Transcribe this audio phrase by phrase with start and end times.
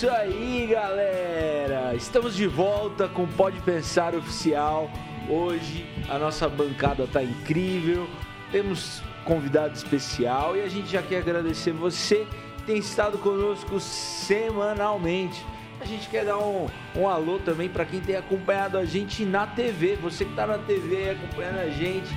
[0.00, 1.94] Isso aí, galera!
[1.94, 4.90] Estamos de volta com Pode Pensar Oficial.
[5.28, 8.08] Hoje a nossa bancada tá incrível,
[8.50, 12.26] temos convidado especial e a gente já quer agradecer você
[12.56, 15.44] que tem estado conosco semanalmente.
[15.78, 19.46] A gente quer dar um, um alô também para quem tem acompanhado a gente na
[19.46, 19.96] TV.
[19.96, 22.08] Você que está na TV acompanhando a gente,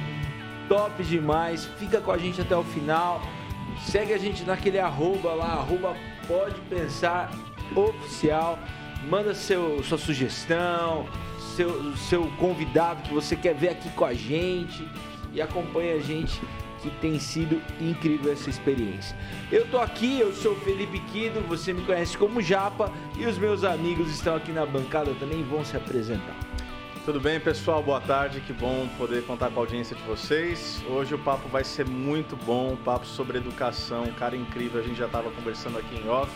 [0.70, 1.66] top demais.
[1.78, 3.22] Fica com a gente até o final.
[3.86, 7.30] Segue a gente naquele arroba lá, arroba pode pensar
[7.76, 8.60] oficial.
[9.10, 11.06] Manda seu, sua sugestão,
[11.56, 14.88] seu, seu convidado que você quer ver aqui com a gente
[15.34, 16.40] e acompanha a gente
[16.82, 19.16] que tem sido incrível essa experiência.
[19.52, 23.64] Eu tô aqui, eu sou Felipe Quido, você me conhece como Japa e os meus
[23.64, 26.36] amigos estão aqui na bancada também vão se apresentar.
[27.06, 27.84] Tudo bem, pessoal?
[27.84, 28.40] Boa tarde.
[28.40, 30.82] Que bom poder contar com a audiência de vocês.
[30.88, 34.80] Hoje o papo vai ser muito bom, um papo sobre educação, cara incrível.
[34.80, 36.32] A gente já estava conversando aqui em off.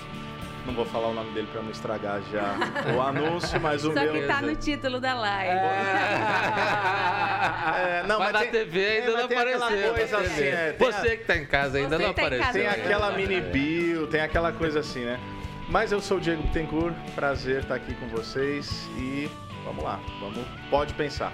[0.68, 2.56] Não vou falar o nome dele para não estragar já
[2.96, 4.14] o anúncio, mas o Só meu.
[4.14, 5.58] que tá no título da live.
[7.78, 9.94] É, não, mas, mas na tem- TV ainda é, mas não apareceu.
[9.94, 12.22] coisa na assim, é, tem a- Você que tá em casa ainda Você não tá
[12.22, 12.52] apareceu.
[12.54, 15.20] Tem aquela mini bio, tem aquela coisa assim, né?
[15.70, 19.30] Mas eu sou o Diego Bittencourt, prazer estar aqui com vocês e
[19.68, 21.34] vamos lá, vamos, pode pensar.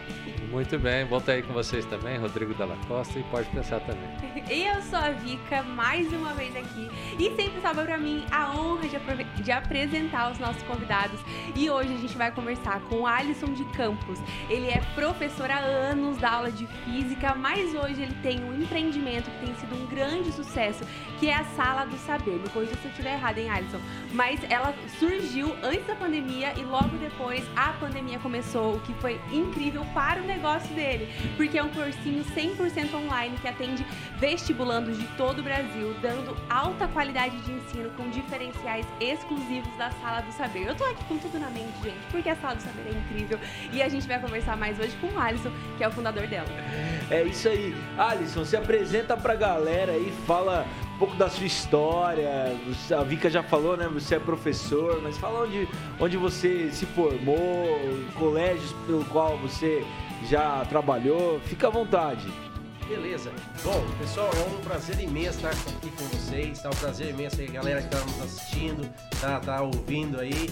[0.50, 4.09] Muito bem, volta aí com vocês também, Rodrigo Dalla Costa, e pode pensar também.
[4.50, 6.89] E eu sou a Vika, mais uma vez aqui.
[7.20, 11.20] E sempre sobra pra mim a honra de, de apresentar os nossos convidados.
[11.56, 14.20] E hoje a gente vai conversar com o Alisson de Campos.
[14.50, 19.30] Ele é professor há anos da aula de física, mas hoje ele tem um empreendimento
[19.30, 20.84] que tem sido um grande sucesso,
[21.20, 22.39] que é a Sala do Saber.
[22.39, 23.80] Me corrija se eu estiver errada, hein, Alisson?
[24.11, 29.19] Mas ela surgiu antes da pandemia e logo depois a pandemia começou, o que foi
[29.31, 33.86] incrível para o negócio dele, porque é um cursinho 100% online que atende
[34.17, 40.21] vestibulandos de todo o Brasil, dando alta qualidade de ensino com diferenciais exclusivos da Sala
[40.21, 40.67] do Saber.
[40.67, 43.39] Eu tô aqui com tudo na mente, gente, porque a Sala do Saber é incrível
[43.71, 46.48] e a gente vai conversar mais hoje com o Alisson, que é o fundador dela.
[47.11, 47.75] É isso aí.
[47.98, 50.65] Alisson, se apresenta pra galera aí, fala
[51.03, 52.55] pouco da sua história.
[52.97, 53.89] A Vika já falou, né?
[53.93, 55.67] Você é professor, mas fala onde,
[55.99, 57.77] onde você se formou,
[58.17, 59.86] colégios pelo qual você
[60.30, 61.42] já trabalhou.
[61.42, 62.25] Fica à vontade.
[62.88, 63.32] Beleza.
[63.64, 66.61] Bom, pessoal, é um prazer imenso estar aqui com vocês.
[66.61, 68.89] Tá um prazer imenso aí, galera que tá nos assistindo,
[69.21, 70.49] tá, tá ouvindo aí.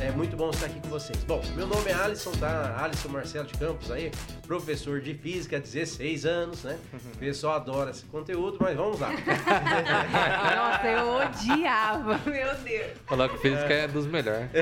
[0.00, 1.22] É muito bom estar aqui com vocês.
[1.24, 2.74] Bom, meu nome é Alisson, tá?
[2.82, 4.10] Alisson Marcelo de Campos aí,
[4.46, 6.78] professor de física, 16 anos, né?
[7.14, 9.10] O pessoal adora esse conteúdo, mas vamos lá.
[10.56, 12.92] Nossa, eu odiava, meu Deus.
[13.06, 14.48] Falou que física é dos melhores.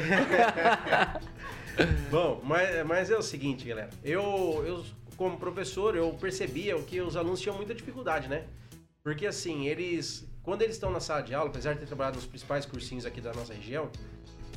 [2.10, 3.88] Bom, mas, mas é o seguinte, galera.
[4.04, 4.84] Eu, eu,
[5.22, 8.44] como professor, eu percebia que os alunos tinham muita dificuldade, né?
[9.04, 10.28] Porque assim, eles.
[10.42, 13.20] Quando eles estão na sala de aula, apesar de ter trabalhado nos principais cursinhos aqui
[13.20, 13.88] da nossa região,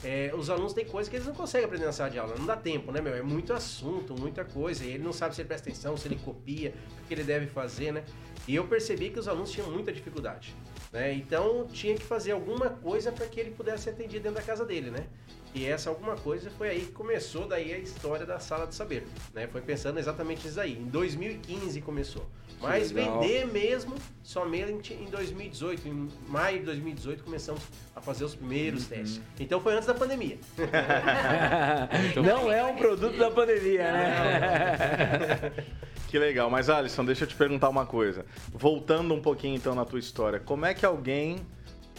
[0.04, 2.34] é, os alunos têm coisas que eles não conseguem aprender na sala de aula.
[2.36, 3.14] Não dá tempo, né, meu?
[3.14, 4.84] É muito assunto, muita coisa.
[4.84, 6.74] E ele não sabe se ele presta atenção, se ele copia,
[7.04, 8.04] o que ele deve fazer, né?
[8.48, 10.56] E eu percebi que os alunos tinham muita dificuldade.
[10.96, 11.14] Né?
[11.14, 14.64] Então tinha que fazer alguma coisa para que ele pudesse ser atendido dentro da casa
[14.64, 15.06] dele, né?
[15.54, 19.06] E essa alguma coisa foi aí que começou daí a história da sala de saber,
[19.34, 19.46] né?
[19.48, 20.78] Foi pensando exatamente isso aí.
[20.78, 22.26] Em 2015 começou.
[22.62, 27.62] Mas vender mesmo somente em 2018, em maio de 2018 começamos
[27.94, 29.20] a fazer os primeiros testes.
[29.38, 30.40] Então foi antes da pandemia.
[32.26, 35.52] Não é um produto da pandemia, né?
[36.16, 38.26] Que legal, mas Alisson, deixa eu te perguntar uma coisa.
[38.54, 41.46] Voltando um pouquinho então na tua história, como é que alguém.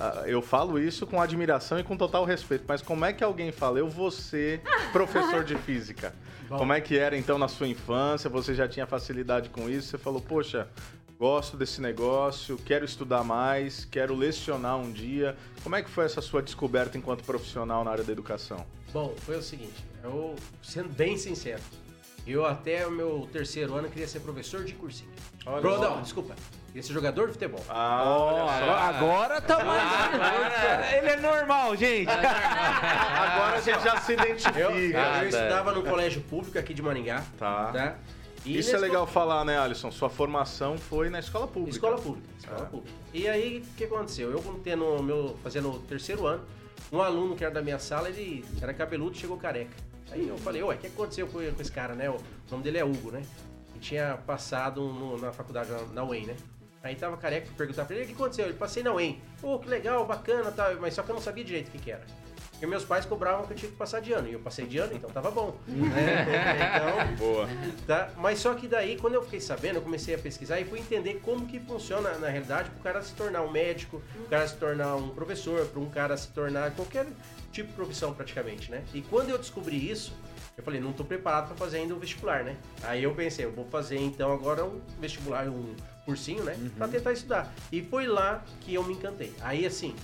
[0.01, 3.53] ah, Eu falo isso com admiração e com total respeito, mas como é que alguém
[3.53, 6.15] fala, eu vou ser professor de física?
[6.49, 8.31] Como é que era então na sua infância?
[8.31, 9.89] Você já tinha facilidade com isso?
[9.89, 10.67] Você falou, poxa,
[11.19, 15.37] gosto desse negócio, quero estudar mais, quero lecionar um dia.
[15.63, 18.65] Como é que foi essa sua descoberta enquanto profissional na área da educação?
[18.95, 21.61] Bom, foi o seguinte, eu sendo bem sincero,
[22.27, 25.11] eu até o meu terceiro ano queria ser professor de cursinho.
[25.45, 25.79] Olha só.
[25.79, 26.35] não, desculpa,
[26.67, 27.63] queria ser jogador de futebol.
[27.69, 30.93] Ah, olha agora, tá mais.
[30.93, 32.11] Ele é normal, gente.
[32.11, 34.59] Agora a gente já se identifica.
[34.59, 37.73] Eu, eu estudava no colégio público aqui de Maringá, Tá.
[37.73, 37.97] tá?
[38.45, 39.91] E Isso é legal falar, né, Alisson?
[39.91, 41.71] Sua formação foi na escola pública.
[41.77, 42.67] Escola pública, escola Ah.
[42.67, 42.97] pública.
[43.13, 44.31] E aí, o que aconteceu?
[44.31, 46.45] Eu tendo meu, fazendo o terceiro ano,
[46.93, 49.77] um aluno que era da minha sala, ele era cabeludo e chegou careca.
[50.17, 52.09] Aí eu falei, ué, o que aconteceu com, com esse cara, né?
[52.09, 52.19] O
[52.51, 53.23] nome dele é Hugo, né?
[53.75, 56.37] E tinha passado no- na faculdade, na, na UEM, né?
[56.83, 58.47] Aí tava careca, fui perguntar pra ele, o que aconteceu?
[58.47, 59.21] Ele passei na UEM.
[59.41, 61.91] Pô, que legal, bacana, tá, mas só que eu não sabia direito o que que
[61.91, 62.07] era.
[62.57, 64.29] Porque meus pais cobravam que eu tinha que passar de ano.
[64.29, 65.55] E eu passei de ano, então tava bom.
[65.69, 66.27] né?
[66.77, 67.49] Então, Boa.
[67.87, 68.11] Tá?
[68.17, 71.21] Mas só que daí, quando eu fiquei sabendo, eu comecei a pesquisar e fui entender
[71.23, 74.57] como que funciona na realidade para o cara se tornar um médico, o cara se
[74.57, 77.07] tornar um professor, para um cara se tornar qualquer
[77.53, 78.83] tipo de profissão praticamente, né?
[78.95, 80.15] E quando eu descobri isso,
[80.57, 82.57] eu falei, não estou preparado para fazer ainda o vestibular, né?
[82.83, 85.75] Aí eu pensei, eu vou fazer então agora um vestibular, um
[86.07, 86.57] cursinho, né?
[86.79, 87.53] Para tentar estudar.
[87.71, 89.35] E foi lá que eu me encantei.
[89.43, 89.95] Aí assim,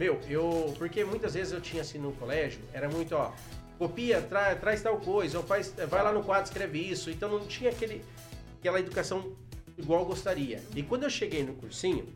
[0.00, 0.74] meu, eu.
[0.78, 3.32] Porque muitas vezes eu tinha assim no colégio, era muito, ó,
[3.78, 7.10] copia, tra, traz tal coisa, ou faz, vai lá no quadro, escreve isso.
[7.10, 8.02] Então não tinha aquele,
[8.58, 9.36] aquela educação
[9.76, 10.62] igual eu gostaria.
[10.74, 12.08] E quando eu cheguei no cursinho,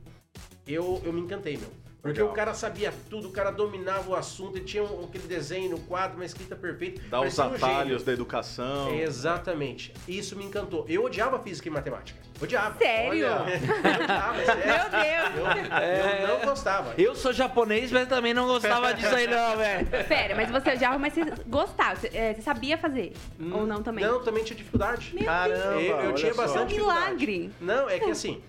[0.67, 1.69] eu, eu me encantei, meu.
[2.05, 2.33] Porque Legal.
[2.35, 5.79] o cara sabia tudo, o cara dominava o assunto, ele tinha um- aquele desenho no
[5.81, 7.01] quadro, uma escrita perfeita.
[7.09, 8.05] Dá os um atalhos gênio.
[8.05, 8.93] da educação.
[8.95, 9.91] Exatamente.
[10.07, 10.85] Isso me encantou.
[10.87, 12.21] Eu odiava física e matemática.
[12.43, 12.77] Odiava.
[12.77, 13.27] Sério?
[13.27, 13.49] Olha,
[13.89, 15.33] eu odiava, sério.
[15.35, 15.73] Meu Deus!
[15.83, 16.95] Eu, eu não gostava.
[16.99, 19.87] Eu sou japonês, mas também não gostava disso aí não, velho.
[20.07, 21.97] Pera, mas você odiava, mas você gostava.
[21.97, 23.15] Você, é, você sabia fazer?
[23.51, 24.05] Ou não também?
[24.05, 25.11] Não, também tinha dificuldade.
[25.15, 26.43] Meu Caramba, Eu, eu olha tinha só.
[26.43, 27.27] bastante Que dificuldade.
[27.27, 27.51] milagre.
[27.63, 28.43] Não, é que assim,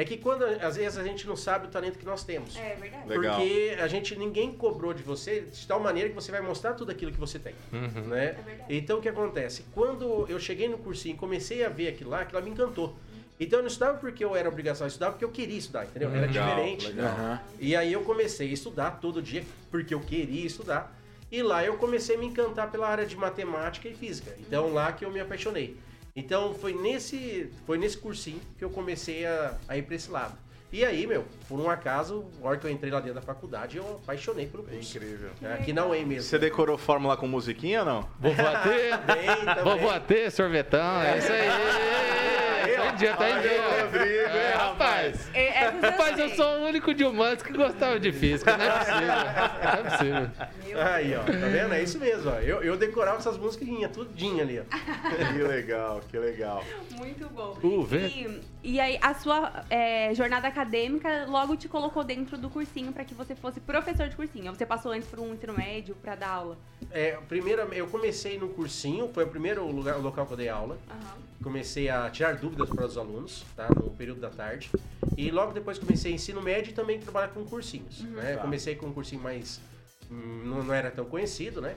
[0.00, 2.56] é que quando às vezes a gente não sabe o talento que nós temos.
[2.56, 3.08] É verdade.
[3.08, 3.36] Legal.
[3.36, 6.90] Porque a gente ninguém cobrou de você de tal maneira que você vai mostrar tudo
[6.90, 8.26] aquilo que você tem, né?
[8.26, 8.64] É verdade.
[8.68, 9.64] Então o que acontece?
[9.74, 12.96] Quando eu cheguei no cursinho e comecei a ver aquilo lá, aquilo lá me encantou.
[13.38, 16.10] Então eu não estudava porque eu era obrigação, eu estudava porque eu queria estudar, entendeu?
[16.10, 16.86] Era Legal, diferente.
[16.88, 17.38] legal.
[17.58, 20.94] E aí eu comecei a estudar todo dia porque eu queria estudar.
[21.32, 24.34] E lá eu comecei a me encantar pela área de matemática e física.
[24.40, 25.76] Então lá que eu me apaixonei.
[26.14, 30.34] Então foi nesse, foi nesse cursinho que eu comecei a, a ir para esse lado.
[30.72, 33.76] E aí, meu, por um acaso, na hora que eu entrei lá dentro da faculdade,
[33.76, 34.96] eu apaixonei pelo curso.
[34.96, 35.30] Incrível.
[35.42, 36.22] É, Aqui na UEM mesmo.
[36.30, 38.08] Você decorou fórmula com musiquinha ou não?
[38.20, 38.64] Vovô AT,
[39.04, 39.64] Bem, também.
[39.64, 41.48] vovô AT, sorvetão, é isso aí.
[42.60, 43.82] Tá em dia, tá em dia.
[43.82, 45.30] Rodrigo, É, rapaz.
[45.34, 46.36] É, essas eu Rapaz, eu sei.
[46.36, 49.06] sou o único de humanos que gostava de física, não é possível.
[49.06, 50.82] Não é possível.
[50.92, 51.74] Aí, ó, tá vendo?
[51.74, 52.34] É isso mesmo, ó.
[52.40, 55.32] Eu, eu decorava essas musiquinhas, tudinho ali, ó.
[55.32, 56.64] Que legal, que legal.
[56.92, 57.56] Muito bom.
[57.62, 57.88] Uh.
[57.94, 58.40] E,
[58.74, 63.14] e aí, a sua é, jornada acadêmica logo te colocou dentro do cursinho para que
[63.14, 64.54] você fosse professor de cursinho.
[64.54, 66.58] Você passou antes por um ensino médio para dar aula.
[66.92, 70.48] É, primeiro, eu comecei no cursinho, foi o primeiro lugar, o local que eu dei
[70.48, 70.78] aula.
[71.42, 73.68] Comecei a tirar dúvidas para os alunos, tá?
[73.74, 74.70] No período da tarde.
[75.16, 78.00] E logo depois comecei ensino médio e também trabalhar com cursinhos.
[78.02, 78.36] Né?
[78.36, 78.42] Tá.
[78.42, 79.60] Comecei com um cursinho mais.
[80.10, 81.76] hum, Não, não era tão conhecido, né?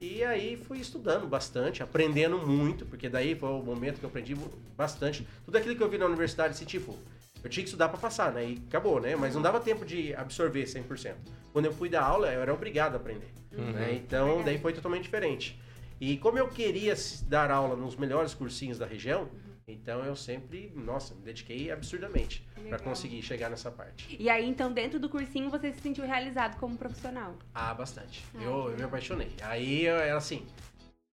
[0.00, 4.36] E aí fui estudando bastante, aprendendo muito, porque daí foi o momento que eu aprendi
[4.76, 5.26] bastante.
[5.44, 6.94] Tudo aquilo que eu vi na universidade, esse tipo,
[7.42, 8.44] eu tinha que estudar para passar, né?
[8.50, 9.16] E acabou, né?
[9.16, 11.14] Mas não dava tempo de absorver 100%.
[11.52, 13.28] Quando eu fui dar aula, eu era obrigado a aprender.
[13.72, 13.94] né?
[13.94, 15.58] Então, daí foi totalmente diferente.
[16.00, 16.94] E como eu queria
[17.28, 19.28] dar aula nos melhores cursinhos da região,
[19.66, 24.14] então eu sempre, nossa, me dediquei absurdamente para conseguir chegar nessa parte.
[24.18, 27.34] E aí, então, dentro do cursinho, você se sentiu realizado como profissional.
[27.54, 28.22] Ah, bastante.
[28.34, 29.30] Ah, eu, eu me apaixonei.
[29.42, 30.46] Aí eu- era assim,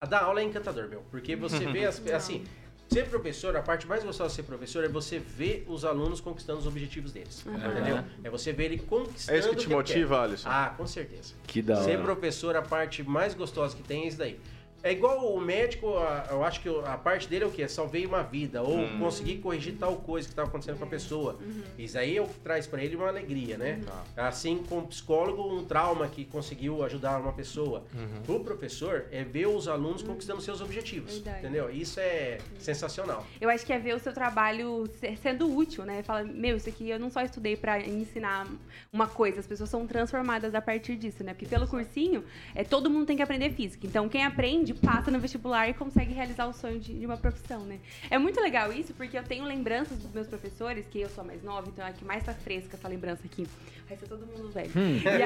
[0.01, 2.11] a dar aula é encantador, meu, porque você vê as, Não.
[2.15, 2.43] assim,
[2.89, 6.59] ser professor, a parte mais gostosa de ser professor é você ver os alunos conquistando
[6.59, 8.03] os objetivos deles, entendeu?
[8.21, 10.23] É você ver ele conquistando É isso que te motiva, quer.
[10.23, 10.49] Alisson?
[10.49, 11.33] Ah, com certeza.
[11.47, 12.01] Que da Ser hora.
[12.03, 14.37] professor, a parte mais gostosa que tem é isso daí.
[14.83, 15.87] É igual o médico,
[16.29, 17.67] eu acho que a parte dele é o quê?
[17.67, 18.99] Salvei uma vida, ou Hum.
[18.99, 21.37] conseguir corrigir tal coisa que estava acontecendo com a pessoa.
[21.77, 23.79] Isso aí é o que traz para ele uma alegria, né?
[24.17, 27.83] Assim como psicólogo, um trauma que conseguiu ajudar uma pessoa.
[28.27, 31.39] O professor é ver os alunos conquistando seus objetivos, Verdade.
[31.39, 31.69] entendeu?
[31.69, 33.25] Isso é sensacional.
[33.39, 34.89] Eu acho que é ver o seu trabalho
[35.21, 36.01] sendo útil, né?
[36.03, 38.47] Fala, meu, isso aqui eu não só estudei pra ensinar
[38.91, 41.33] uma coisa, as pessoas são transformadas a partir disso, né?
[41.33, 42.23] Porque pelo cursinho,
[42.55, 43.85] é, todo mundo tem que aprender física.
[43.85, 47.61] Então, quem aprende, passa no vestibular e consegue realizar o sonho de, de uma profissão,
[47.65, 47.79] né?
[48.09, 51.27] É muito legal isso, porque eu tenho lembranças dos meus professores, que eu sou a
[51.27, 53.45] mais nova, então é a que mais tá fresca essa lembrança aqui.
[53.87, 54.71] Vai ser todo mundo velho.
[54.75, 55.21] E aí-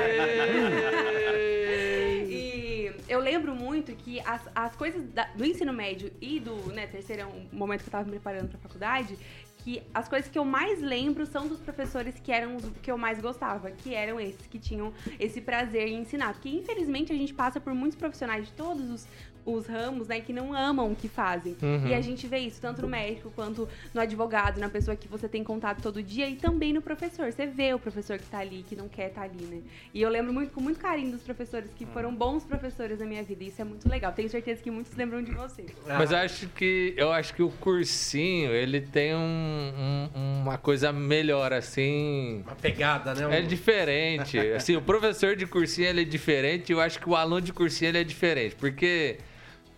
[2.28, 6.88] e eu lembro muito que as, as coisas da- do ensino médio e do né,
[6.88, 9.18] terceiro, é momento que eu tava me preparando pra faculdade,
[9.60, 12.98] que as coisas que eu mais lembro são dos professores que eram os que eu
[13.00, 16.34] mais gostava, que eram esses que tinham esse prazer em ensinar.
[16.34, 19.08] Porque infelizmente a gente passa por muitos profissionais de todos os,
[19.46, 21.56] os ramos, né, que não amam o que fazem.
[21.62, 21.88] Uhum.
[21.88, 25.28] E a gente vê isso tanto no médico quanto no advogado, na pessoa que você
[25.30, 27.32] tem contato todo dia e também no professor.
[27.32, 29.62] Você vê o professor que tá ali, que não quer estar ali, né?
[29.94, 33.22] E eu lembro muito com muito carinho dos professores que foram bons professores na minha
[33.24, 33.44] vida.
[33.44, 34.12] E isso é muito legal.
[34.14, 35.66] Tenho certeza que muitos lembram de você.
[35.88, 40.58] Mas Ah, eu acho que eu acho que o cursinho ele tem um- um- uma
[40.58, 42.42] coisa melhor assim.
[42.46, 43.28] uma pegada, né?
[43.28, 44.38] Um- É diferente.
[44.56, 46.72] Assim, o professor de cursinho ele é diferente.
[46.72, 49.18] Eu acho que o aluno de cursinho ele é diferente, porque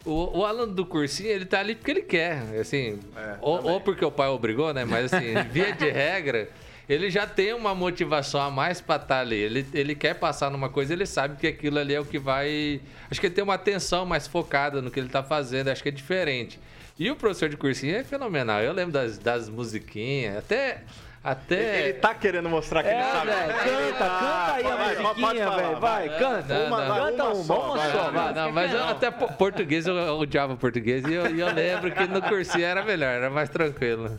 [0.08, 3.82] o, o aluno do cursinho ele tá ali porque ele quer, assim, É, ou, ou
[3.82, 4.86] porque o pai obrigou, né?
[4.86, 6.50] Mas assim, via de regra,
[6.88, 9.36] ele já tem uma motivação a mais para estar ali.
[9.36, 12.80] Ele, ele quer passar numa coisa, ele sabe que aquilo ali é o que vai.
[13.12, 15.90] Acho que ele tem uma atenção mais focada no que ele está fazendo, acho que
[15.90, 16.60] é diferente.
[16.98, 18.62] E o professor de cursinho é fenomenal.
[18.62, 20.84] Eu lembro das, das musiquinhas, até.
[21.24, 21.82] Até.
[21.90, 23.28] Ele tá querendo mostrar que ele É, sabe.
[23.28, 25.80] velho, canta, canta aí a musiquinha, velho.
[25.80, 26.54] Vai, canta.
[26.60, 26.96] Não, uma, não.
[26.96, 28.12] canta Uma uma, só, uma vai, só.
[28.12, 28.34] vai.
[28.34, 32.22] Não, mas eu, até po- português eu odiava português e eu, eu lembro que no
[32.22, 34.18] cursinho era melhor, era mais tranquilo.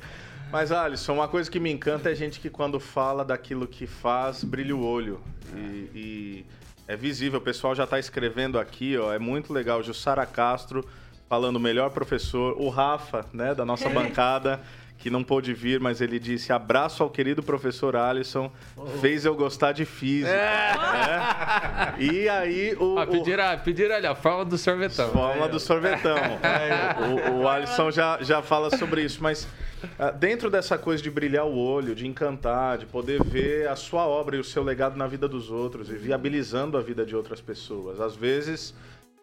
[0.52, 4.42] Mas, Alisson, uma coisa que me encanta é gente que quando fala daquilo que faz,
[4.44, 5.20] brilha o olho.
[5.54, 5.58] E,
[5.94, 6.46] e
[6.86, 9.12] é visível, o pessoal já está escrevendo aqui, ó.
[9.12, 9.82] É muito legal.
[9.82, 10.86] Jussara Castro
[11.28, 12.54] falando o melhor professor.
[12.58, 14.60] O Rafa, né, da nossa bancada,
[14.98, 18.50] que não pôde vir, mas ele disse: abraço ao querido professor Alisson,
[19.00, 20.32] fez eu gostar de física.
[20.32, 21.94] né?
[21.98, 23.00] E aí o.
[23.00, 25.10] O- pediram, pediram ali, a forma do sorvetão.
[25.10, 26.16] Fórmula do sorvetão.
[27.32, 29.46] o, o Alisson já, já fala sobre isso, mas
[29.98, 34.06] ah, dentro dessa coisa de brilhar o olho, de encantar, de poder ver a sua
[34.06, 37.40] obra e o seu legado na vida dos outros e viabilizando a vida de outras
[37.40, 38.00] pessoas.
[38.00, 38.74] Às vezes,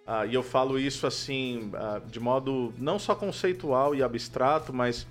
[0.07, 5.05] ah, e eu falo isso assim, ah, de modo não só conceitual e abstrato, mas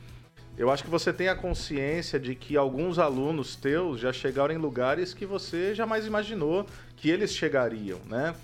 [0.57, 4.59] eu acho que você tem a consciência de que alguns alunos teus já chegaram em
[4.59, 8.35] lugares que você jamais imaginou que eles chegariam, né?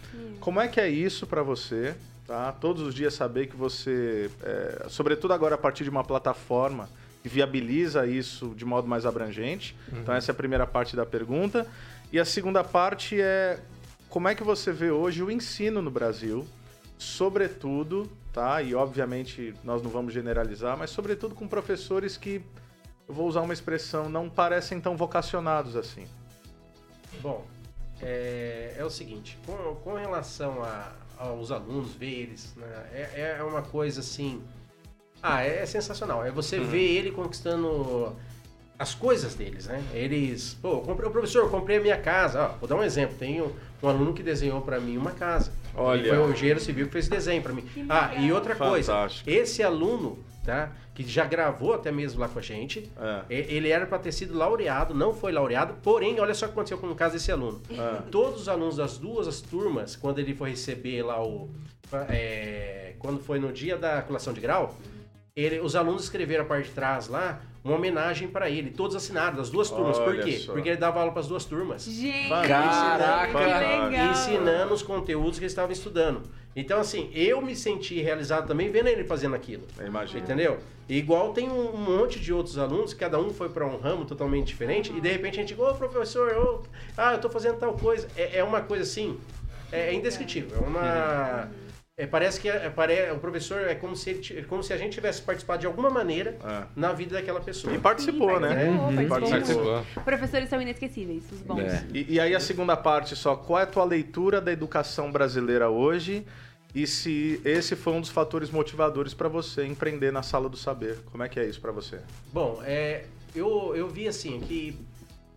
[0.40, 1.94] Como é que é isso para você,
[2.26, 2.50] tá?
[2.52, 6.88] Todos os dias saber que você, é, sobretudo agora a partir de uma plataforma
[7.22, 9.76] que viabiliza isso de modo mais abrangente.
[10.02, 11.66] Então essa é a primeira parte da pergunta.
[12.12, 13.60] E a segunda parte é
[14.08, 16.44] como é que você vê hoje o ensino no Brasil,
[16.98, 18.62] sobretudo, tá?
[18.62, 22.42] E obviamente nós não vamos generalizar, mas sobretudo com professores que,
[23.08, 26.06] eu vou usar uma expressão, não parecem tão vocacionados assim.
[27.20, 27.44] Bom,
[28.00, 33.42] é, é o seguinte, com, com relação a- aos alunos, ver eles, né, é, é
[33.42, 34.42] uma coisa assim.
[35.22, 36.24] Ah, é, sensacional.
[36.24, 38.16] É você ver ele conquistando
[38.78, 39.84] as coisas deles, né?
[39.92, 42.42] Eles, pô, comprei, ô, professor, eu comprei a minha casa.
[42.46, 43.14] Ó, vou dar um exemplo.
[43.18, 45.52] Tem um, um aluno que desenhou para mim uma casa.
[45.74, 46.14] Olha.
[46.14, 47.64] Foi o engenheiro civil que fez esse desenho para mim.
[47.88, 49.28] Ah, e outra coisa, Fantástico.
[49.30, 50.72] esse aluno, tá?
[50.94, 52.90] Que já gravou até mesmo lá com a gente.
[53.00, 53.22] É.
[53.28, 56.78] Ele era para ter sido laureado, não foi laureado, porém, olha só o que aconteceu
[56.78, 57.60] com o caso desse aluno.
[57.78, 58.02] Ah.
[58.10, 61.48] Todos os alunos das duas as turmas, quando ele foi receber lá o.
[62.08, 64.76] é, quando foi no dia da colação de grau,
[65.34, 69.38] ele- os alunos escreveram a parte de trás lá uma homenagem para ele, todos assinados,
[69.38, 69.98] das duas turmas.
[69.98, 70.32] Por Olha quê?
[70.32, 70.52] só.
[70.52, 71.84] Porque ele dava aula para as duas turmas.
[71.84, 73.38] Gente, Caraca.
[73.38, 74.10] legal.
[74.12, 76.22] Ensinando os conteúdos que eles estavam estudando.
[76.56, 79.62] Então, assim, eu me senti realizado também vendo ele fazendo aquilo.
[79.78, 80.20] Eu imagino.
[80.20, 80.58] Entendeu?
[80.88, 84.48] E igual tem um monte de outros alunos, cada um foi para um ramo totalmente
[84.48, 86.62] diferente, e de repente a gente, ô professor, ô,
[86.96, 88.08] ah, eu tô fazendo tal coisa.
[88.16, 89.16] É, é uma coisa assim,
[89.70, 90.56] é, é indescritível.
[90.56, 91.48] É uma.
[92.00, 94.76] É, parece que é, pare- o professor é como se, ele ti- como se a
[94.78, 96.62] gente tivesse participado de alguma maneira É.
[96.74, 97.74] na vida daquela pessoa.
[97.74, 98.48] E participou, Sim, né?
[98.48, 99.08] participou, Uhum.
[99.08, 100.02] participou Participou.
[100.04, 101.60] Professores são inesquecíveis, os bons.
[101.60, 101.84] É.
[101.92, 105.68] E, e aí a segunda parte só, qual é a tua leitura da educação brasileira
[105.68, 106.24] hoje
[106.74, 110.98] e se esse foi um dos fatores motivadores para você empreender na sala do saber?
[111.10, 111.98] Como é que é isso para você?
[112.32, 113.04] Bom, é,
[113.34, 114.78] eu, eu vi assim que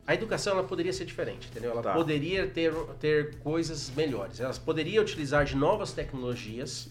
[0.06, 1.72] a educação ela poderia ser diferente, entendeu?
[1.72, 1.94] Ela Tá.
[1.94, 4.40] poderia ter, ter coisas melhores.
[4.40, 6.90] Elas poderiam utilizar de novas tecnologias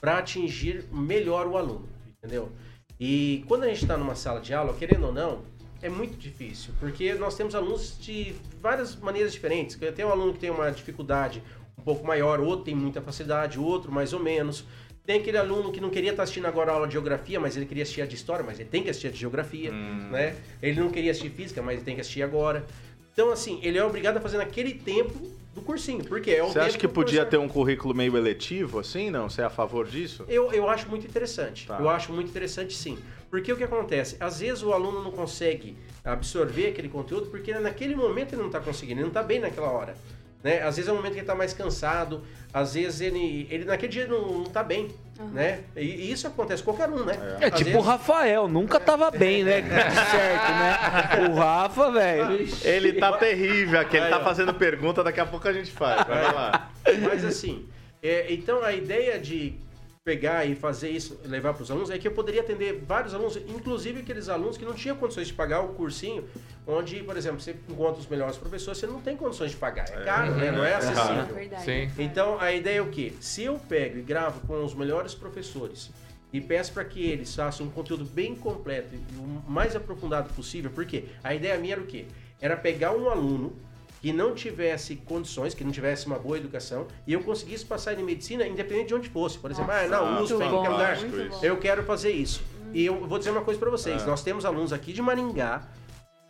[0.00, 2.50] para atingir melhor o aluno, entendeu?
[2.98, 5.42] E quando a gente está numa sala de aula, querendo ou não,
[5.82, 9.76] é muito difícil, porque nós temos alunos de várias maneiras diferentes.
[9.94, 11.42] Tem um aluno que tem uma dificuldade
[11.78, 14.64] um pouco maior, outro tem muita facilidade, outro mais ou menos.
[15.10, 17.66] Tem aquele aluno que não queria estar assistindo agora a aula de geografia, mas ele
[17.66, 20.36] queria assistir a de história, mas ele tem que assistir a de geografia, né?
[20.62, 22.64] Ele não queria assistir física, mas ele tem que assistir agora.
[23.12, 25.20] Então, assim, ele é obrigado a fazer naquele tempo
[25.52, 29.10] do cursinho, porque é o Você acha que podia ter um currículo meio eletivo assim?
[29.10, 29.28] Não?
[29.28, 30.24] Você é a favor disso?
[30.28, 31.66] eu, eu acho muito interessante.
[31.66, 31.80] Tá.
[31.80, 32.96] Eu acho muito interessante sim.
[33.28, 34.16] Porque o que acontece?
[34.20, 38.60] Às vezes o aluno não consegue absorver aquele conteúdo porque naquele momento ele não está
[38.60, 39.96] conseguindo, ele não está bem naquela hora.
[40.42, 40.62] Né?
[40.62, 43.92] Às vezes é um momento que ele está mais cansado, às vezes ele, ele naquele
[43.92, 44.88] dia não, não tá bem.
[45.32, 45.60] Né?
[45.76, 47.14] E, e isso acontece com qualquer um, né?
[47.40, 49.60] É Às tipo vezes- o Rafael, nunca tava bem, né?
[50.10, 51.28] certo, né?
[51.28, 52.48] O Rafa, velho.
[52.64, 56.06] Ele tá terrível aqui, ele tá fazendo pergunta, daqui a pouco a gente faz.
[56.06, 56.70] Vai lá.
[57.02, 57.68] Mas assim,
[58.02, 59.56] é, então a ideia de
[60.04, 63.36] pegar e fazer isso, levar para os alunos, é que eu poderia atender vários alunos,
[63.36, 66.24] inclusive aqueles alunos que não tinham condições de pagar o cursinho,
[66.66, 69.86] onde, por exemplo, você encontra os melhores professores, você não tem condições de pagar.
[69.90, 70.50] É caro, né?
[70.50, 71.26] Não é acessível.
[71.34, 71.64] Verdade.
[71.64, 71.90] Sim.
[71.98, 73.12] Então, a ideia é o quê?
[73.20, 75.90] Se eu pego e gravo com os melhores professores
[76.32, 80.70] e peço para que eles façam um conteúdo bem completo e o mais aprofundado possível,
[80.74, 82.06] porque a ideia minha era o quê?
[82.40, 83.54] Era pegar um aluno
[84.00, 88.02] que não tivesse condições, que não tivesse uma boa educação, e eu conseguisse passar em
[88.02, 89.38] medicina independente de onde fosse.
[89.38, 90.98] Por exemplo, ah, na muito USP, em qualquer lugar.
[91.42, 92.42] Eu quero fazer isso.
[92.72, 94.02] E eu vou dizer uma coisa para vocês.
[94.02, 94.06] É.
[94.06, 95.62] Nós temos alunos aqui de Maringá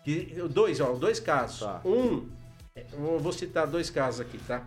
[0.04, 1.60] Que, dois, ó, dois casos.
[1.60, 1.80] Tá.
[1.84, 2.28] Um,
[2.92, 4.64] eu vou citar dois casos aqui, tá?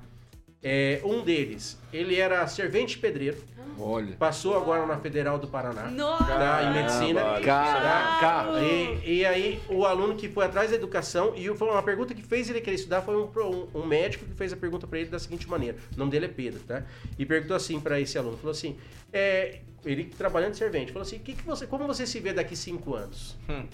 [0.63, 3.37] É, um deles, ele era servente pedreiro,
[3.77, 4.15] Olha.
[4.15, 6.23] passou agora na Federal do Paraná, Nossa!
[6.23, 7.21] tá, em medicina.
[7.41, 8.61] Caraca!
[8.61, 12.21] E, e aí, o aluno que foi atrás da educação, e foi uma pergunta que
[12.21, 15.09] fez ele querer estudar, foi um, um- um médico que fez a pergunta pra ele
[15.09, 15.77] da seguinte maneira.
[15.95, 16.83] O nome dele é Pedro, tá?
[17.19, 18.77] E perguntou assim pra esse aluno, falou assim,
[19.11, 22.55] é, ele trabalhando de servente, falou assim, que que você, como você se vê daqui
[22.55, 23.37] cinco anos?
[23.49, 23.65] Hum.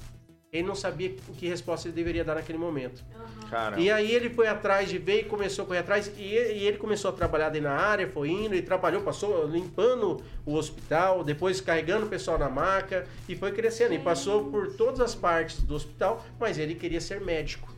[0.52, 3.04] Ele não sabia o que resposta ele deveria dar naquele momento.
[3.50, 3.82] Caramba.
[3.82, 6.12] E aí ele foi atrás de ver e começou a correr atrás.
[6.18, 9.46] E ele, e ele começou a trabalhar dentro na área, foi indo, e trabalhou, passou
[9.48, 13.94] limpando o hospital, depois carregando o pessoal na maca, e foi crescendo.
[13.94, 17.70] E passou por todas as partes do hospital, mas ele queria ser médico.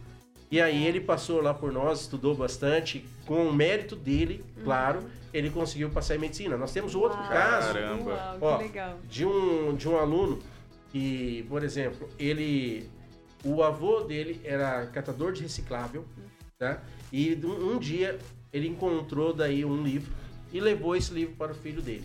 [0.50, 5.00] E aí ele passou lá por nós, estudou bastante, com o mérito dele, claro,
[5.34, 6.58] ele conseguiu passar em medicina.
[6.58, 7.30] Nós temos outro Uau.
[7.30, 8.12] caso Caramba.
[8.12, 9.00] Uau, que Ó, legal.
[9.08, 10.40] de um, de um aluno
[10.92, 12.90] que, por exemplo, ele.
[13.44, 16.06] O avô dele era catador de reciclável,
[16.60, 16.82] tá?
[17.12, 18.20] E um, dia
[18.54, 20.12] ele encontrou daí um livro
[20.54, 22.04] e levou esse livro para o filho dele.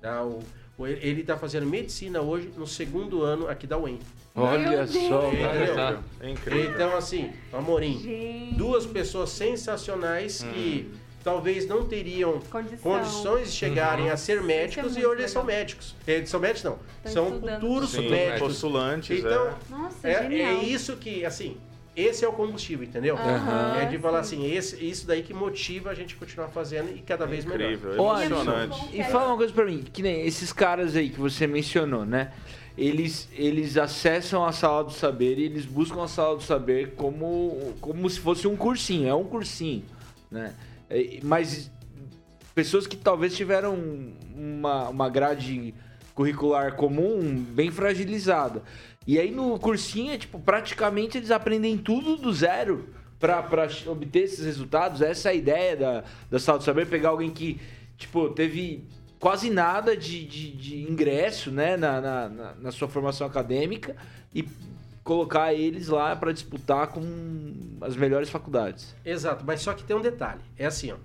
[0.00, 0.24] Tá?
[0.24, 0.42] O,
[0.76, 4.00] o- ele está fazendo medicina hoje no segundo ano aqui da UEM.
[4.34, 5.30] Olha Meu só?
[6.20, 6.70] É incrível.
[6.72, 8.56] Então, assim, Amorim, Gente.
[8.56, 10.90] duas pessoas sensacionais que
[11.22, 12.78] talvez não teriam Condição.
[12.80, 15.94] condições de chegarem a ser médicos Isso é e hoje eles são médicos.
[16.06, 17.60] Eles são médicos não, Estão são estudando.
[17.60, 18.40] futuros Sim, médicos.
[18.48, 19.54] postulantes, Então, é.
[19.70, 21.56] Nossa, é, é isso que, assim,
[21.94, 23.16] esse é o combustível, entendeu?
[23.16, 24.38] Aham, é de falar sim.
[24.46, 27.70] assim, esse, isso daí que motiva a gente continuar fazendo e cada vez melhor.
[27.72, 28.80] Incrível, emocionante.
[28.92, 32.32] E fala uma coisa pra mim, que nem esses caras aí que você mencionou, né?
[32.78, 37.74] Eles, eles acessam a sala do saber e eles buscam a sala do saber como,
[37.82, 39.84] como se fosse um cursinho, é um cursinho,
[40.30, 40.54] né?
[40.92, 41.70] É, Mas
[42.54, 43.74] pessoas que talvez tiveram
[44.36, 45.74] uma, uma grade
[46.14, 48.62] curricular comum bem fragilizada.
[49.06, 53.42] E aí no cursinho, é, tipo, praticamente eles aprendem tudo do zero pra
[53.86, 55.00] obter esses resultados.
[55.00, 57.58] Essa é a ideia da, da sala do saber, pegar alguém que,
[57.96, 58.84] tipo, teve
[59.18, 63.96] quase nada de, de, de ingresso, né, na, na- na sua formação acadêmica
[64.34, 64.44] e
[65.02, 67.00] colocar eles lá pra disputar com
[67.80, 68.94] as melhores faculdades.
[69.04, 70.40] Exato, mas só que tem um detalhe.
[70.56, 70.96] É assim, ó.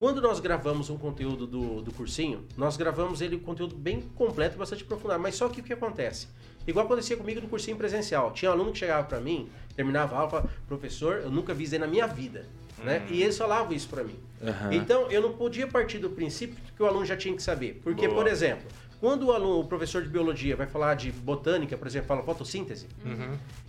[0.00, 4.54] Quando nós gravamos um conteúdo do, do cursinho, nós gravamos ele um conteúdo bem completo
[4.54, 5.20] e bastante aprofundado.
[5.20, 6.28] Mas só que o que acontece?
[6.64, 8.30] Igual acontecia comigo no cursinho presencial.
[8.30, 11.64] Tinha um aluno que chegava pra mim, terminava a aula, falava, professor, eu nunca vi
[11.64, 12.46] isso aí na minha vida.
[12.84, 13.04] Né?
[13.10, 14.14] E eles falavam isso pra mim.
[14.40, 14.72] Aham.
[14.72, 17.80] Então, eu não podia partir do princípio que o aluno já tinha que saber.
[17.82, 18.22] Porque, Boa.
[18.22, 18.68] por exemplo,
[19.00, 22.86] quando o aluno, o professor de biologia vai falar de botânica, por exemplo, fala fotossíntese,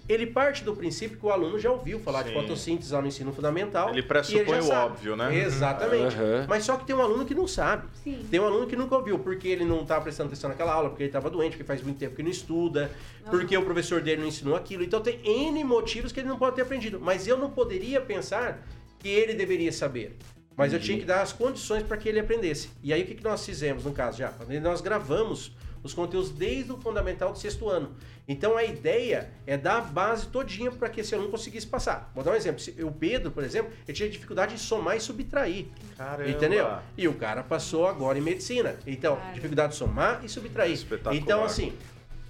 [0.07, 2.33] ele parte do princípio que o aluno já ouviu falar de Sim.
[2.33, 3.89] fotossíntese lá no ensino fundamental.
[3.89, 4.93] Ele e pressupõe já o sabe.
[4.93, 5.37] óbvio, né?
[5.37, 6.15] Exatamente.
[6.15, 6.45] Aham.
[6.49, 7.87] Mas só que tem um aluno que não sabe.
[8.03, 8.25] Sim.
[8.31, 11.03] Tem um aluno que nunca ouviu, porque ele não estava prestando atenção naquela aula, porque
[11.03, 12.89] ele estava doente, porque faz muito tempo que não estuda,
[13.29, 14.83] porque o professor dele não ensinou aquilo.
[14.83, 16.99] Então tem N motivos que ele não pode ter aprendido.
[16.99, 18.65] Mas eu não poderia pensar
[18.97, 20.17] que ele deveria saber.
[20.59, 22.69] Mas eu tinha que dar as condições para que ele aprendesse.
[22.83, 24.31] E aí o que, que nós fizemos no caso já?
[24.61, 27.95] Nós gravamos os conteúdos desde o fundamental do sexto ano.
[28.27, 32.11] Então a ideia é dar a base todinha para que esse aluno conseguisse passar.
[32.13, 32.59] Vou dar um exemplo.
[32.59, 35.67] Se- O Pedro, por exemplo, ele tinha dificuldade de somar e subtrair.
[35.97, 36.29] Caramba.
[36.29, 36.67] Entendeu?
[36.97, 38.75] E o cara passou agora em medicina.
[38.85, 39.31] Então, Cara.
[39.31, 40.73] dificuldade de somar e subtrair.
[40.73, 41.15] Espetacular.
[41.15, 41.73] Então, assim,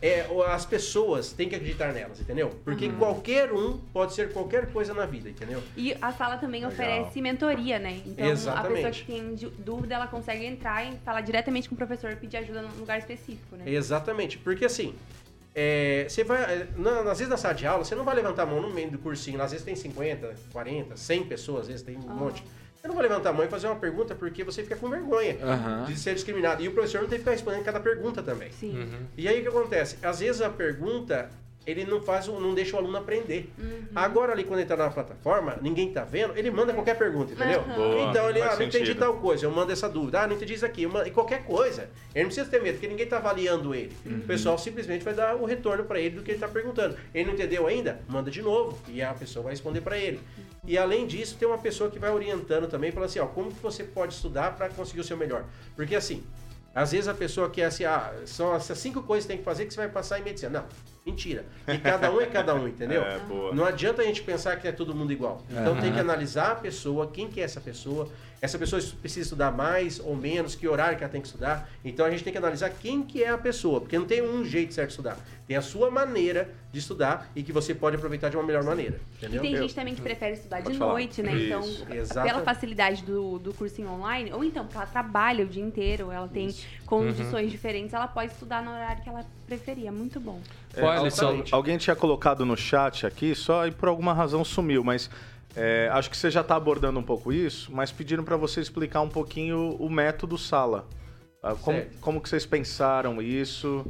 [0.01, 2.49] é, as pessoas têm que acreditar nelas, entendeu?
[2.63, 5.61] Porque qualquer um pode ser qualquer coisa na vida, entendeu?
[5.75, 6.71] E a sala também Legal.
[6.73, 8.01] oferece mentoria, né?
[8.05, 8.83] Então, a Exatamente.
[8.83, 12.37] pessoa que tem dúvida, ela consegue entrar e falar diretamente com o professor e pedir
[12.37, 13.63] ajuda num lugar específico, né?
[13.69, 14.37] Exatamente.
[14.37, 14.95] Porque assim,
[15.53, 16.41] é, você vai.
[16.43, 18.69] é, na- às vezes na sala de aula, você não vai levantar a mão no
[18.73, 19.41] meio do cursinho.
[19.41, 22.13] Às vezes tem 50, 40, 100 pessoas, às vezes tem um Ah.
[22.13, 22.43] monte.
[22.81, 25.37] Você não vai levantar a mão e fazer uma pergunta porque você fica com vergonha
[25.43, 25.83] Aham.
[25.85, 26.63] de ser discriminado.
[26.63, 28.49] E o professor não tem que ficar respondendo cada pergunta também.
[28.53, 28.77] Sim.
[28.79, 29.05] Uhum.
[29.17, 29.97] E aí o que acontece?
[30.01, 31.29] Às vezes a pergunta
[31.69, 33.51] ele não faz, o- não deixa o aluno aprender.
[33.57, 33.83] Uhum.
[33.95, 37.61] Agora ali quando ele tá na plataforma, ninguém tá vendo, ele manda qualquer pergunta, entendeu?
[37.63, 40.53] Boa, então ele, ah, não entendi tal coisa, eu mando essa dúvida, ah, não entendi
[40.53, 41.89] isso aqui, eu mando, e qualquer coisa.
[42.13, 43.95] Ele não precisa ter medo, porque ninguém tá avaliando ele.
[44.05, 44.17] Uhum.
[44.17, 46.95] O pessoal simplesmente vai dar o retorno para ele do que ele tá perguntando.
[47.13, 48.01] Ele não entendeu ainda?
[48.07, 50.19] Manda de novo e a pessoa vai responder para ele.
[50.65, 53.61] E além disso, tem uma pessoa que vai orientando também, falando assim, ó, como que
[53.61, 55.45] você pode estudar para conseguir o seu melhor?
[55.75, 56.23] Porque assim,
[56.75, 59.65] às vezes a pessoa quer assim, ah, são essas cinco coisas que tem que fazer
[59.65, 60.59] que você vai passar em medicina.
[60.59, 60.65] Não,
[61.09, 61.45] mentira.
[61.67, 63.01] E cada um é cada um, entendeu?
[63.09, 63.53] É, boa.
[63.55, 65.41] Não adianta a gente pensar que é todo mundo igual.
[65.49, 65.81] Então Aham.
[65.81, 68.07] tem que analisar a pessoa, quem que é essa pessoa.
[68.41, 71.69] Essa pessoa precisa estudar mais ou menos, que horário que ela tem que estudar.
[71.83, 74.45] Então a gente tem que analisar quem que é a pessoa, porque não tem um
[74.45, 75.17] jeito certo de estudar.
[75.45, 78.97] Tem a sua maneira de estudar e que você pode aproveitar de uma melhor maneira.
[79.13, 79.41] E Entendeu?
[79.41, 80.91] tem Eu- gente também que prefere estudar Pode de falar.
[80.93, 81.33] noite, né?
[81.35, 81.85] Então, Isso.
[81.91, 82.27] Exato.
[82.27, 86.27] pela facilidade do, do cursinho online, ou então porque ela trabalha o dia inteiro, ela
[86.29, 86.53] tem
[86.85, 89.91] condições diferentes, ela pode estudar no horário que ela preferia.
[89.91, 90.39] Muito bom.
[90.79, 94.83] É, alguém- Alisson, alguém tinha colocado no chat aqui, só e por alguma razão sumiu,
[94.83, 95.09] mas
[95.55, 99.01] é, acho que você já está abordando um pouco isso, mas pediram para você explicar
[99.01, 100.87] um pouquinho o método sala.
[101.41, 101.99] Ah, Como, Certo.
[101.99, 103.85] como que vocês pensaram isso?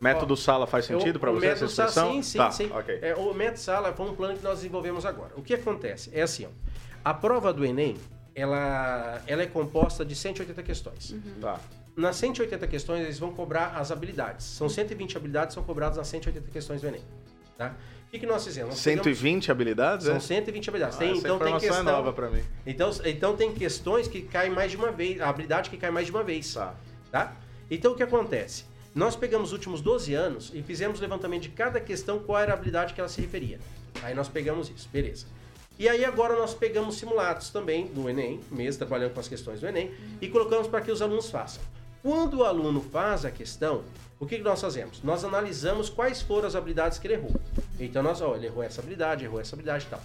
[0.00, 2.12] Método sala faz sentido para você essa método Sala, expressão?
[2.14, 2.70] Sim, sim, tá, sim.
[2.72, 2.98] ok.
[3.00, 5.32] É, o método Sala foi um plano que nós desenvolvemos agora.
[5.36, 6.10] O que acontece?
[6.12, 6.48] É assim, ó,
[7.04, 7.96] a prova do Enem,
[8.34, 11.14] ela, ela é composta de 180 questões.
[11.40, 11.58] Tá.
[11.96, 14.44] Nas 180 questões, eles vão cobrar as habilidades.
[14.46, 17.02] São 120 habilidades que são cobradas nas 180 questões do Enem.
[17.56, 17.74] Tá?
[18.08, 18.70] O que, que nós fizemos?
[18.70, 20.06] Nós pegamos- 120 habilidades?
[20.06, 20.20] São é?
[20.20, 20.96] 120 habilidades.
[20.96, 21.80] Ah, Tem- então tem informação questão.
[21.80, 22.42] é nova para mim.
[22.66, 26.06] Então, então tem questões que caem mais de uma vez, a habilidade que cai mais
[26.06, 26.52] de uma vez.
[26.52, 26.74] Tá.
[27.12, 27.36] Tá?
[27.70, 28.64] Então o que acontece?
[28.94, 32.52] Nós pegamos os últimos 12 anos e fizemos o levantamento de cada questão, qual era
[32.52, 33.58] a habilidade que ela se referia.
[34.02, 35.26] Aí nós pegamos isso, beleza.
[35.76, 39.66] E aí agora nós pegamos simulados também do Enem, mesmo trabalhando com as questões do
[39.66, 41.62] Enem, e colocamos para que os alunos façam.
[42.04, 43.82] Quando o aluno faz a questão,
[44.20, 45.02] o que nós fazemos?
[45.02, 47.32] Nós analisamos quais foram as habilidades que ele errou.
[47.80, 50.02] Então nós, ó, ele errou essa habilidade, errou essa habilidade e tal.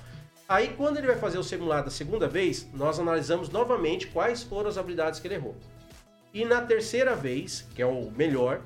[0.48, 4.70] Aí quando ele vai fazer o simulado a segunda vez, nós analisamos novamente quais foram
[4.70, 5.58] as habilidades que ele errou.
[6.34, 8.62] E na terceira vez, que é o melhor,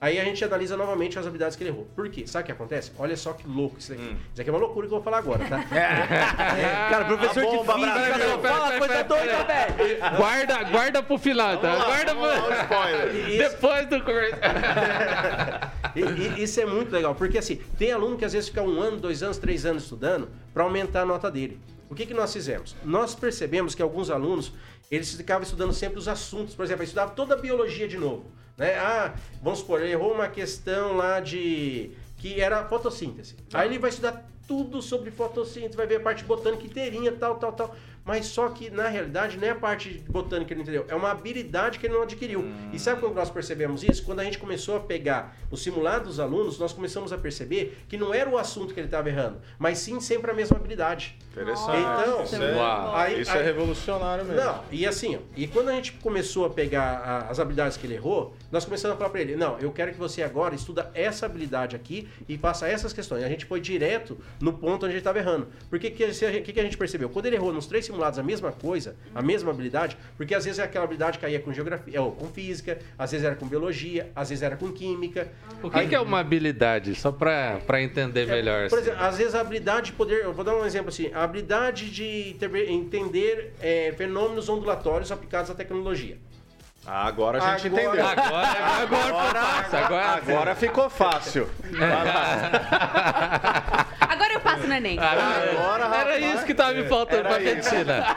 [0.00, 1.86] aí a gente analisa novamente as habilidades que ele errou.
[1.94, 2.26] Por quê?
[2.26, 2.92] Sabe o que acontece?
[2.98, 4.16] Olha só que louco isso aqui.
[4.32, 5.62] Isso aqui é uma loucura que eu vou falar agora, tá?
[6.90, 10.16] Cara, professor de física não fala coisa doida, velho.
[10.16, 11.76] Guarda, guarda pro final, tá?
[11.76, 12.50] Guarda lá, pro...
[12.50, 13.38] um spoiler.
[13.38, 14.40] Depois do comercial.
[15.96, 18.80] E- e- isso é muito legal, porque assim, tem aluno que às vezes fica um
[18.80, 21.58] ano, dois anos, três anos estudando para aumentar a nota dele.
[21.88, 22.74] O que, que nós fizemos?
[22.84, 24.52] Nós percebemos que alguns alunos,
[24.90, 26.54] eles ficavam estudando sempre os assuntos.
[26.54, 28.24] Por exemplo, estudava toda a biologia de novo.
[28.56, 28.74] Né?
[28.76, 31.90] Ah, vamos supor, ele errou uma questão lá de...
[32.18, 33.36] que era fotossíntese.
[33.52, 37.52] Aí ele vai estudar tudo sobre fotossíntese, vai ver a parte botânica inteirinha, tal, tal,
[37.52, 37.76] tal.
[38.06, 40.94] Mas só que, na realidade, não é a parte botânica que ele não entendeu, é
[40.94, 42.44] uma habilidade que ele não adquiriu.
[42.72, 44.04] E sabe quando nós percebemos isso?
[44.04, 47.96] Quando a gente começou a pegar o simulado dos alunos, nós começamos a perceber que
[47.96, 51.18] não era o assunto que ele estava errando, mas sim sempre a mesma habilidade.
[51.32, 51.78] Interessante.
[51.78, 52.94] Então, isso, é, Uau.
[52.96, 54.40] Aí- isso aí- é revolucionário mesmo.
[54.40, 57.86] Não, e assim, ó, e quando a gente começou a pegar a- as habilidades que
[57.88, 60.90] ele errou, nós começamos a falar pra ele, não, eu quero que você agora estuda
[60.94, 63.24] essa habilidade aqui e faça essas questões.
[63.24, 65.48] A gente foi direto no ponto onde ele estava errando.
[65.68, 66.06] Porque que,
[66.52, 67.08] que a gente percebeu?
[67.10, 70.58] Quando ele errou nos três simulados a mesma coisa, a mesma habilidade, porque às vezes
[70.60, 74.42] aquela habilidade caía com geografia, ou com física, às vezes era com biologia, às vezes
[74.42, 75.28] era com química.
[75.62, 76.94] O que, que é uma habilidade?
[76.94, 78.68] Só pra, pra entender melhor.
[78.68, 78.88] Por assim.
[78.90, 80.24] exemplo, às vezes a habilidade de poder.
[80.24, 82.36] Eu vou dar um exemplo assim: a habilidade de
[82.68, 86.18] entender é, fenômenos ondulatórios aplicados à tecnologia.
[86.88, 88.06] Ah, agora a gente Agora- entendeu.
[88.06, 91.48] Agora, agora, agora, agora, Agora ficou fácil.
[91.76, 91.88] Vai
[94.56, 94.98] passo no Enem.
[94.98, 96.34] Agora, Era rapaz.
[96.34, 97.54] isso que tava me faltando pra isso.
[97.54, 98.16] medicina.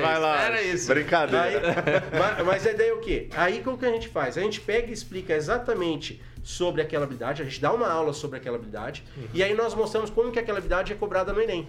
[0.00, 0.42] Vai lá.
[0.42, 0.90] Era isso.
[0.92, 1.74] Aí, Brincadeira.
[2.18, 3.28] mas, mas a ideia é o quê?
[3.36, 4.36] Aí como que a gente faz?
[4.36, 8.36] A gente pega e explica exatamente sobre aquela habilidade, a gente dá uma aula sobre
[8.38, 11.68] aquela habilidade, e aí nós mostramos como que aquela habilidade é cobrada no Enem.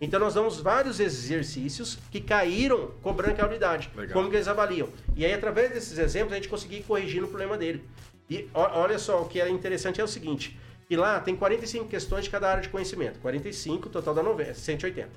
[0.00, 3.90] Então nós damos vários exercícios que caíram cobrando aquela habilidade.
[3.94, 4.12] Legal.
[4.14, 4.88] Como que eles avaliam.
[5.14, 7.84] E aí, através desses exemplos, a gente conseguia ir corrigindo o problema dele.
[8.28, 12.24] E olha só, o que é interessante é o seguinte: que lá tem 45 questões
[12.24, 13.18] de cada área de conhecimento.
[13.20, 15.10] 45, total dá 90, 180.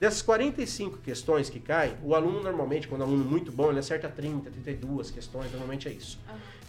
[0.00, 3.80] Dessas 45 questões que caem, o aluno normalmente, quando é um aluno muito bom, ele
[3.80, 6.20] acerta 30, 32 questões, normalmente é isso.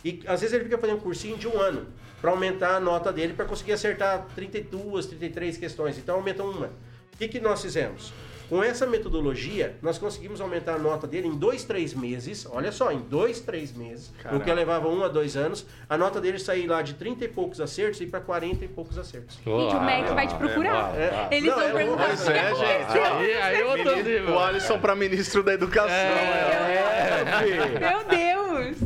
[0.04, 1.88] E às vezes ele fica fazendo um cursinho de um ano
[2.20, 5.98] para aumentar a nota dele para conseguir acertar 32, 33 questões.
[5.98, 6.68] Então aumenta uma.
[7.14, 8.12] O que, que nós fizemos?
[8.50, 12.48] Com essa metodologia, nós conseguimos aumentar a nota dele em dois, três meses.
[12.52, 14.12] Olha só, em dois, três meses.
[14.32, 15.66] O que levava um a dois anos.
[15.88, 18.98] A nota dele sair lá de 30 e poucos acertos e para 40 e poucos
[18.98, 19.36] acertos.
[19.36, 20.96] Gente, o Mac vai te procurar.
[20.98, 22.98] É, Eles não, vão é perguntar Pois o que é, gente.
[23.00, 24.34] Aí, aí outro Ministro- nível.
[24.34, 25.90] O Alisson para ministro da educação.
[25.94, 27.80] É, filho.
[27.80, 28.78] Meu Deus.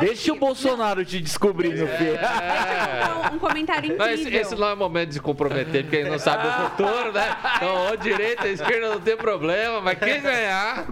[0.00, 2.18] Deixa o Bolsonaro te descobrir, meu filho.
[3.30, 4.40] não, um comentário esse, incrível.
[4.40, 7.36] esse não é momento de se comprometer, porque ele não sabe o futuro, né?
[7.56, 10.86] Então, ou direita, ou esquerda não tem problema, mas quem ganhar,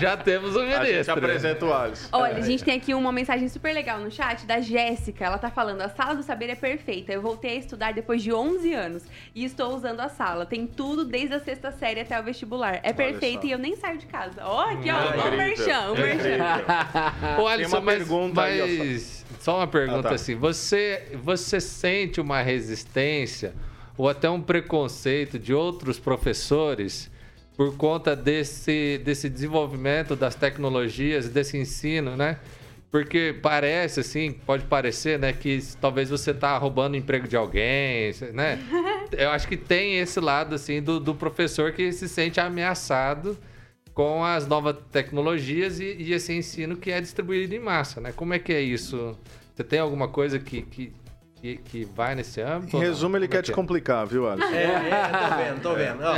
[0.00, 1.12] já temos o A gente ministro.
[1.14, 2.08] apresenta o Alisson.
[2.12, 5.24] Olha, a gente tem aqui uma mensagem super legal no chat da Jéssica.
[5.24, 7.12] Ela tá falando: a sala do saber é perfeita.
[7.12, 9.02] Eu voltei a estudar depois de 11 anos
[9.34, 10.46] e estou usando a sala.
[10.46, 12.80] Tem tudo desde a sexta série até o vestibular.
[12.82, 14.42] É perfeita e eu nem saio de casa.
[14.44, 17.40] Ó, aqui, ó, Ah, o merchan, o merchan.
[17.42, 20.14] Ô, Alisson, uma mas, pergunta ó, mas só uma pergunta Ah, tá.
[20.14, 23.54] assim, você, você sente uma resistência
[23.96, 27.10] ou até um preconceito de outros professores
[27.56, 32.38] por conta desse, desse desenvolvimento das tecnologias, desse ensino, né?
[32.90, 38.12] Porque parece, assim, pode parecer, né, que talvez você tá roubando o emprego de alguém,
[38.34, 38.58] né?
[39.16, 43.38] Eu acho que tem esse lado, assim, do, do professor que se sente ameaçado
[43.94, 48.12] com as novas tecnologias e, e esse ensino que é distribuído em massa, né?
[48.14, 49.16] Como é que é isso?
[49.54, 50.92] Você tem alguma coisa que, que
[51.42, 52.76] que, que vai nesse âmbito?
[52.76, 52.86] Em não?
[52.86, 53.54] resumo, ele Como é quer que te é?
[53.56, 54.48] complicar, viu, Alisson?
[54.54, 56.00] É, é, tô vendo, tô vendo.
[56.04, 56.14] Ó,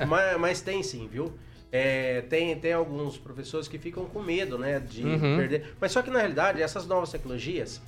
[0.00, 1.32] não, mas, mas tem sim, viu?
[1.70, 5.36] É, tem, tem alguns professores que ficam com medo, né, de Uhum.
[5.36, 5.74] perder.
[5.80, 7.80] Mas só que na realidade, essas novas tecnologias,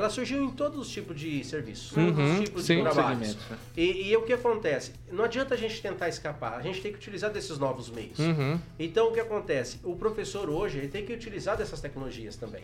[0.00, 2.76] elas surgiram em todos os tipos de serviços, todos Uhum, os tipos sim.
[2.76, 3.36] de trabalhos.
[3.48, 3.58] Né?
[3.76, 4.92] E, e o que acontece?
[5.12, 8.18] Não adianta a gente tentar escapar, a gente tem que utilizar desses novos meios.
[8.18, 8.58] Uhum.
[8.78, 9.78] Então o que acontece?
[9.84, 12.62] O professor hoje ele tem que utilizar dessas tecnologias também.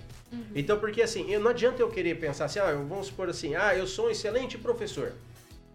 [0.54, 3.54] Então porque assim, eu, não adianta eu querer pensar assim, ah, eu- vamos supor assim,
[3.54, 5.12] ah, eu sou um excelente professor.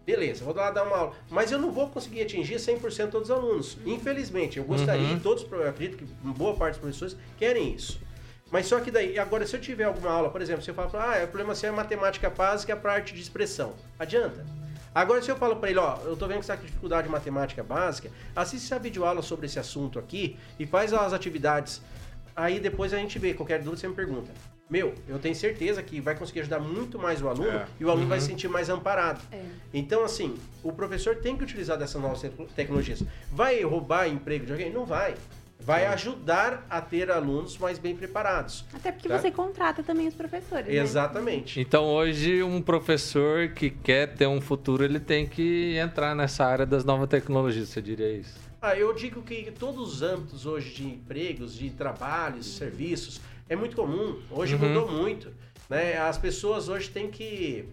[0.04, 1.12] Beleza, vou lá dar uma aula.
[1.30, 3.78] Mas eu não vou conseguir atingir 100% todos os alunos.
[3.86, 5.16] Infelizmente, eu gostaria, Uhum.
[5.16, 8.00] e todos, eu acredito que boa parte dos professores querem isso.
[8.52, 10.90] Mas só que daí, agora se eu tiver alguma aula, por exemplo, se eu falo,
[10.94, 13.72] ah, o problema seu é matemática básica para arte de expressão.
[13.98, 14.44] Adianta.
[14.94, 17.04] Agora, se eu falo para ele, ó, eu tô vendo que você tá com dificuldade
[17.04, 21.80] de matemática básica, assiste essa videoaula sobre esse assunto aqui e faz as atividades.
[22.36, 24.30] Aí depois a gente vê, qualquer dúvida você me pergunta.
[24.68, 27.66] Meu, eu tenho certeza que vai conseguir ajudar muito mais o aluno É.
[27.80, 29.22] e o aluno vai se sentir mais amparado.
[29.32, 29.40] É.
[29.72, 33.02] Então, assim, o professor tem que utilizar dessas novas te- tecnologias.
[33.30, 34.70] Vai roubar emprego de alguém?
[34.70, 35.14] Não vai.
[35.64, 38.64] Vai ajudar a ter alunos mais bem preparados.
[38.72, 39.18] Até porque Tá.
[39.18, 40.66] você contrata também os professores.
[40.66, 40.74] né?
[40.76, 41.60] Exatamente.
[41.60, 46.66] Então hoje um professor que quer ter um futuro, ele tem que entrar nessa área
[46.66, 48.34] das novas tecnologias, você diria isso?
[48.60, 53.74] Ah, eu digo que todos os âmbitos hoje de empregos, de trabalhos, serviços, é muito
[53.76, 54.20] comum.
[54.30, 54.68] Hoje Uhum.
[54.68, 55.32] mudou muito.
[55.68, 55.96] Né?
[55.98, 57.68] As pessoas hoje têm que.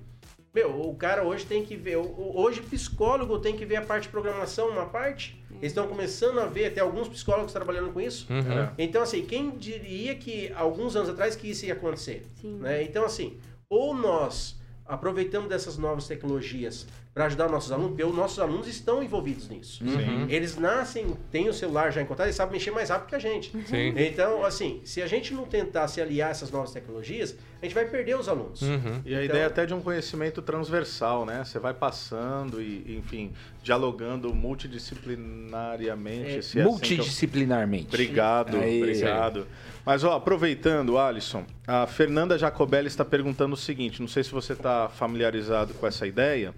[0.53, 1.97] Meu, o cara hoje tem que ver.
[1.97, 5.38] Hoje, psicólogo tem que ver a parte de programação, uma parte.
[5.59, 8.25] Eles estão começando a ver, tem alguns psicólogos trabalhando com isso.
[8.31, 8.59] Uhum.
[8.59, 8.73] É.
[8.77, 12.25] Então, assim, quem diria que alguns anos atrás que isso ia acontecer?
[12.41, 12.57] Sim.
[12.59, 12.83] Né?
[12.83, 13.37] Então, assim,
[13.69, 16.87] ou nós aproveitamos dessas novas tecnologias
[17.19, 19.83] para ajudar nossos alunos, porque os nossos alunos estão envolvidos nisso.
[19.85, 20.25] Sim.
[20.29, 23.51] Eles nascem, têm o celular já encontrado, eles sabem mexer mais rápido que a gente.
[23.67, 23.93] Sim.
[23.97, 27.75] Então, assim, se a gente não tentar se aliar a essas novas tecnologias, a gente
[27.75, 28.61] vai perder os alunos.
[28.61, 29.01] Uhum.
[29.05, 31.43] E a Então- ideia até de um conhecimento transversal, né?
[31.43, 36.29] Você vai passando e, enfim, dialogando multidisciplinariamente.
[36.29, 37.87] É, se é assim que eu- Multidisciplinarmente.
[37.87, 38.81] Obrigado, Aí.
[38.81, 39.45] obrigado.
[39.85, 44.53] Mas, ó, aproveitando, Alisson, a Fernanda Jacobelli está perguntando o seguinte: não sei se você
[44.53, 46.53] está familiarizado com essa ideia,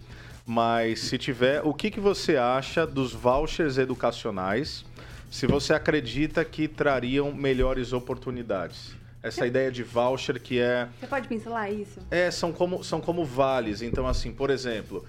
[0.51, 4.83] mas se tiver, o que, que você acha dos vouchers educacionais?
[5.29, 8.93] Se você acredita que trariam melhores oportunidades?
[9.23, 12.01] Essa ideia de voucher que é Você pode pincelar isso?
[12.11, 13.81] é, são como, são como vales.
[13.81, 15.05] Então, assim, por exemplo,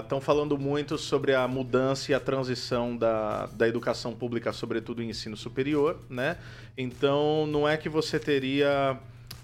[0.00, 5.10] estão falando muito sobre a mudança e a transição da, da educação pública, sobretudo em
[5.10, 6.38] ensino superior, né?
[6.78, 8.96] Então, não é que você teria.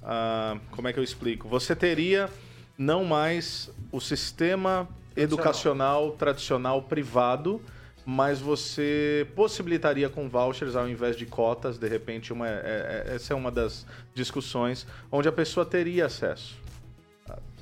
[0.03, 1.46] ah, como é que eu explico?
[1.46, 2.31] Você teria
[2.79, 7.61] não mais o sistema educacional tradicional privado,
[8.07, 13.33] mas você possibilitaria com vouchers ao invés de cotas, de repente, uma, é- é- essa
[13.33, 16.57] é uma das discussões onde a pessoa teria acesso.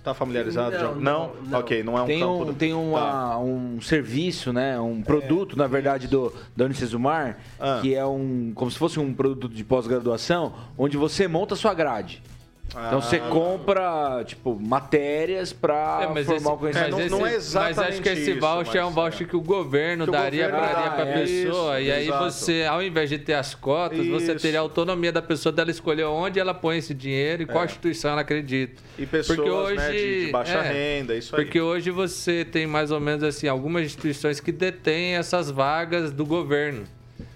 [0.04, 0.70] Tá familiarizado?
[0.70, 0.94] Não, já?
[0.94, 1.58] não, não.
[1.58, 2.32] Ok, não é um Tem campo...
[2.42, 3.38] um, do- tem uma, Tá.
[3.40, 4.78] um serviço, né?
[4.78, 7.80] Um produto, na verdade, do, da Unicesumar, Ah.
[7.82, 8.52] que é um.
[8.54, 12.22] como se fosse um produto de pós-graduação, onde você monta a sua grade.
[12.68, 13.28] Então você Ah.
[13.30, 16.90] compra, tipo, matérias pra É, mas formar esse- o conhecimento.
[16.90, 19.26] não- mas não é esse- Mas acho exatamente que esse isso, voucher é um voucher
[19.26, 19.30] é.
[19.30, 21.80] que o governo Que o daria governo pra, dá, pra é, pessoa.
[21.80, 22.24] isso, e aí exato.
[22.24, 24.42] você, ao invés de ter as cotas, você Isso.
[24.42, 27.66] teria a autonomia da pessoa dela escolher onde ela põe esse dinheiro e qual É.
[27.66, 28.82] instituição ela acredita.
[28.98, 31.44] E pessoas Porque né, de, hoje- de baixa é, renda, isso aí.
[31.44, 36.26] Porque hoje você tem mais ou menos assim algumas instituições que detêm essas vagas do
[36.26, 36.84] governo.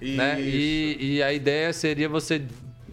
[0.03, 0.39] Né?
[0.41, 2.43] E, e a ideia seria você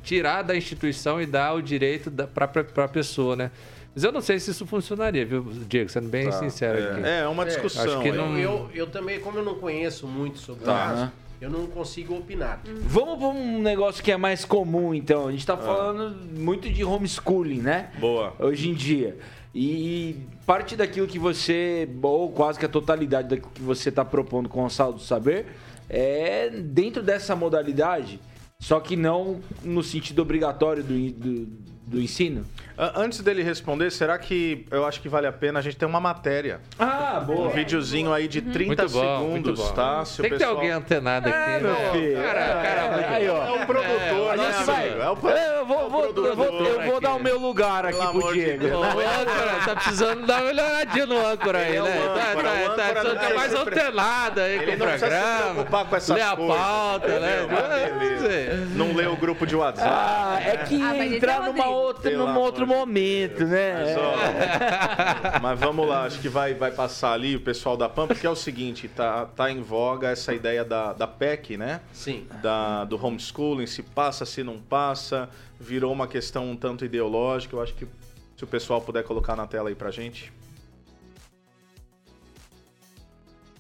[0.08, 3.52] tirar da instituição e dar o direito para a pessoa, né?
[3.94, 5.90] Mas eu não sei se isso funcionaria, viu, Diego?
[5.90, 7.06] Sendo bem Tá, sincero aqui.
[7.06, 7.84] é, é uma É, discussão.
[7.84, 8.12] acho que é.
[8.14, 10.72] não- Eu, eu, eu também, como eu não conheço muito sobre Tá.
[10.72, 12.62] o caso, eu não consigo opinar.
[12.84, 15.28] Vamos para um negócio que é mais comum, então.
[15.28, 17.90] A gente tá falando muito de homeschooling, né?
[18.00, 18.34] Boa.
[18.40, 19.18] Hoje em dia.
[19.54, 20.16] E
[20.46, 24.64] parte daquilo que você, ou quase que a totalidade daquilo que você está propondo com
[24.64, 25.48] o Saldo do Saber,
[25.90, 28.20] é dentro dessa modalidade,
[28.60, 31.46] só que não no sentido obrigatório do, do,
[31.88, 32.46] do ensino.
[32.78, 36.00] Antes dele responder, será que eu acho que vale a pena a gente ter uma
[36.00, 36.60] matéria?
[36.78, 37.50] Ah, Um boa.
[37.50, 39.74] videozinho aí de 30 Muito bom, muito segundos, bom.
[39.74, 40.06] tá?
[40.06, 41.90] Se o Tem que ter pessoal- alguém antenado aqui, É, meu né?
[41.92, 42.22] filho.
[42.22, 43.46] Cara, cara, muito Aí, ó.
[43.48, 45.00] É um produtor, A né, vai.
[45.02, 47.98] É o pro- Eu vou, vou- eu vou, eu vou dar o meu lugar aqui
[47.98, 48.64] Pelo pro de Diego.
[48.64, 48.78] Deus.
[48.80, 51.98] Ô, âncora, tá precisando dar uma olhadinha no âncora aí, é o né?
[51.98, 55.18] âncora, tá, o tá, tá, tá, mais antenado aí Ele com o não precisa se
[55.18, 55.54] programa.
[55.54, 58.68] preocupar com essas Lê a coisas, pauta, né?
[58.76, 59.90] Não lê o grupo de WhatsApp.
[59.92, 62.67] Ah, é que Ah, é entrar o numa outra, num outro de.
[62.68, 63.74] Momento, né?
[63.74, 68.08] Mas, ó, mas vamos lá, acho que vai, vai passar ali o pessoal da PAN,
[68.08, 71.82] porque é o seguinte, tá, tá em voga essa ideia da, da PEC, né?
[71.94, 72.28] Sim.
[72.42, 77.56] Da, do homeschooling, se passa, se não passa, virou uma questão um tanto ideológica.
[77.56, 77.88] Eu acho que
[78.36, 80.32] Se o pessoal puder colocar na tela aí pra gente.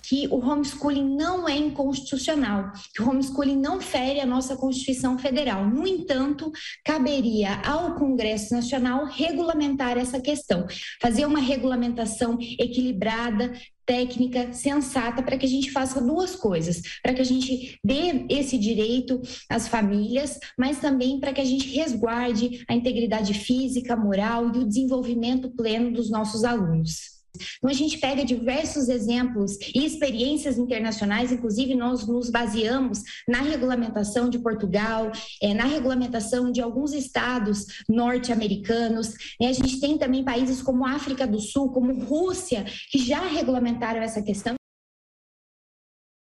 [0.08, 5.68] Que o homeschooling não é inconstitucional, que o homeschooling não fere a nossa Constituição Federal.
[5.70, 6.52] No entanto,
[6.86, 10.66] caberia ao Congresso Nacional regulamentar essa questão,
[11.02, 13.52] fazer uma regulamentação equilibrada,
[13.86, 18.58] técnica, sensata, para que a gente faça duas coisas: para que a gente dê esse
[18.58, 24.60] direito às famílias, mas também para que a gente resguarde a integridade física, moral e
[24.60, 27.17] o desenvolvimento pleno dos nossos alunos.
[27.58, 34.30] Então, a gente pega diversos exemplos e experiências internacionais, inclusive nós nos baseamos na regulamentação
[34.30, 39.14] de Portugal, é, na regulamentação de alguns estados norte-americanos.
[39.42, 44.22] a gente tem também países como África do Sul, como Rússia, que já regulamentaram essa
[44.22, 44.56] questão.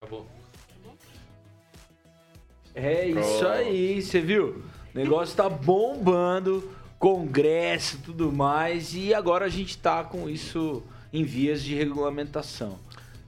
[0.02, 0.26] Acabou.
[2.74, 4.62] É isso aí, você viu?
[4.94, 10.84] O negócio tá bombando, congresso, tudo mais, e agora a gente tá com isso
[11.16, 12.78] em vias de regulamentação.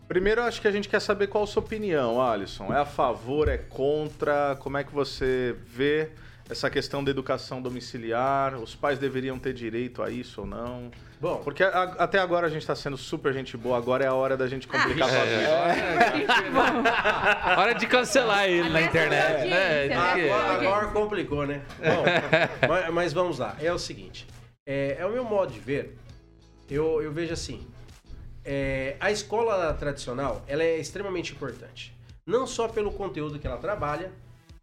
[0.08, 2.74] Primeiro, acho que a gente quer saber qual a sua opinião, Alisson.
[2.74, 4.56] É a favor, é contra?
[4.60, 6.10] Como é que você vê
[6.50, 8.56] essa questão da educação domiciliar?
[8.56, 10.92] Os pais deveriam ter direito a isso ou não?
[11.20, 14.14] Bom, Porque a- até agora a gente está sendo super gente boa, agora é a
[14.14, 15.50] hora da gente complicar a sua vida.
[17.58, 19.24] Hora de cancelar ele na internet.
[19.24, 19.82] essa né?
[19.84, 20.32] audiência, né?
[20.32, 21.62] Agora, agora complicou, né?
[21.80, 22.04] Bom,
[22.70, 23.56] mas, mas vamos lá.
[23.60, 24.28] É o seguinte.
[24.66, 25.98] É, é o meu modo de ver.
[26.70, 27.66] Eu, eu vejo assim.
[28.48, 31.94] É, a escola tradicional, ela é extremamente importante.
[32.26, 34.10] Não só pelo conteúdo que ela trabalha,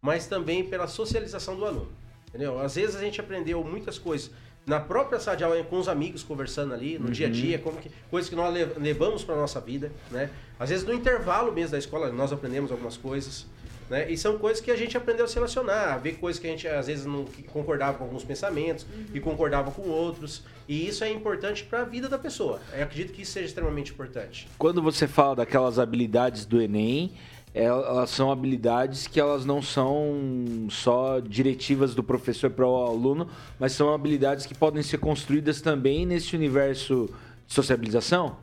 [0.01, 1.91] mas também pela socialização do aluno.
[2.27, 2.59] Entendeu?
[2.59, 4.31] Às vezes a gente aprendeu muitas coisas
[4.65, 7.77] na própria sala de aula com os amigos conversando ali no dia a dia, como
[7.77, 10.29] que, coisas que nós le- levamos para nossa vida, né?
[10.59, 13.45] Às vezes no intervalo mesmo da escola nós aprendemos algumas coisas,
[13.89, 14.09] né?
[14.11, 16.49] E são coisas que a gente aprendeu a se relacionar, a ver coisas que a
[16.49, 20.43] gente às vezes não concordava com alguns pensamentos e concordava com outros.
[20.67, 22.59] E isso é importante para a vida da pessoa.
[22.73, 24.47] Eu acredito que isso seja extremamente importante.
[24.57, 27.13] Quando você fala daquelas habilidades do Enem,
[27.53, 33.71] elas são habilidades que elas não são só diretivas do professor para o aluno, mas
[33.71, 37.09] são habilidades que podem ser construídas também nesse universo
[37.47, 38.35] de sociabilização?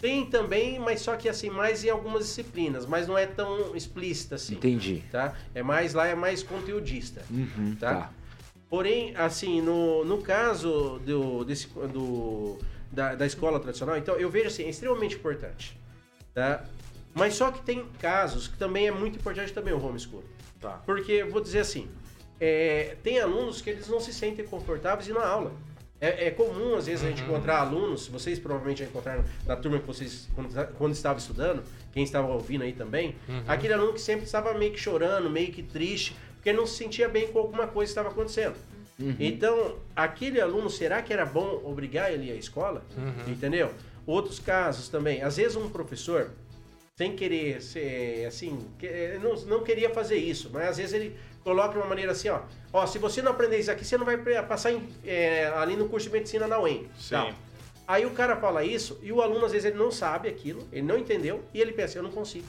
[0.00, 4.36] Tem também, mas só que assim, mais em algumas disciplinas, mas não é tão explícita
[4.36, 4.54] assim.
[4.54, 5.02] Entendi.
[5.10, 5.34] Tá?
[5.54, 7.22] É mais lá, é mais conteudista.
[7.30, 7.94] Uhum, Tá?
[7.94, 8.10] tá.
[8.70, 12.58] Porém, assim, no, no caso do, desse, do,
[12.92, 15.78] da, da escola tradicional, então eu vejo assim, é extremamente importante.
[16.34, 16.64] Tá?
[17.14, 20.22] Mas só que tem casos que também é muito importante também o homeschool.
[20.60, 20.82] Tá.
[20.84, 21.88] Porque, vou dizer assim,
[22.38, 25.52] é, tem alunos que eles não se sentem confortáveis ir na aula.
[26.00, 29.78] É, é comum, às vezes, a gente encontrar alunos, vocês provavelmente já encontraram na turma
[29.80, 33.16] que vocês, quando, quando estavam estudando, quem estava ouvindo aí também,
[33.48, 37.08] aquele aluno que sempre estava meio que chorando, meio que triste, porque não se sentia
[37.08, 38.54] bem com alguma coisa que estava acontecendo.
[39.18, 42.84] Então, aquele aluno, será que era bom obrigar ele a ir à escola?
[43.28, 43.70] Entendeu?
[44.06, 46.30] Outros casos também, às vezes um professor,
[46.96, 51.16] sem querer ser assim, que- não, não queria fazer isso, mas às vezes ele
[51.48, 54.04] coloca de uma maneira assim, ó, ó, se você não aprender isso aqui, você não
[54.04, 56.86] vai passar em, é, ali no curso de medicina na UEM.
[56.98, 57.10] Sim.
[57.10, 57.32] Tal.
[57.86, 60.82] Aí o cara fala isso e o aluno às vezes ele não sabe aquilo, ele
[60.82, 62.46] não entendeu e ele pensa, eu não consigo.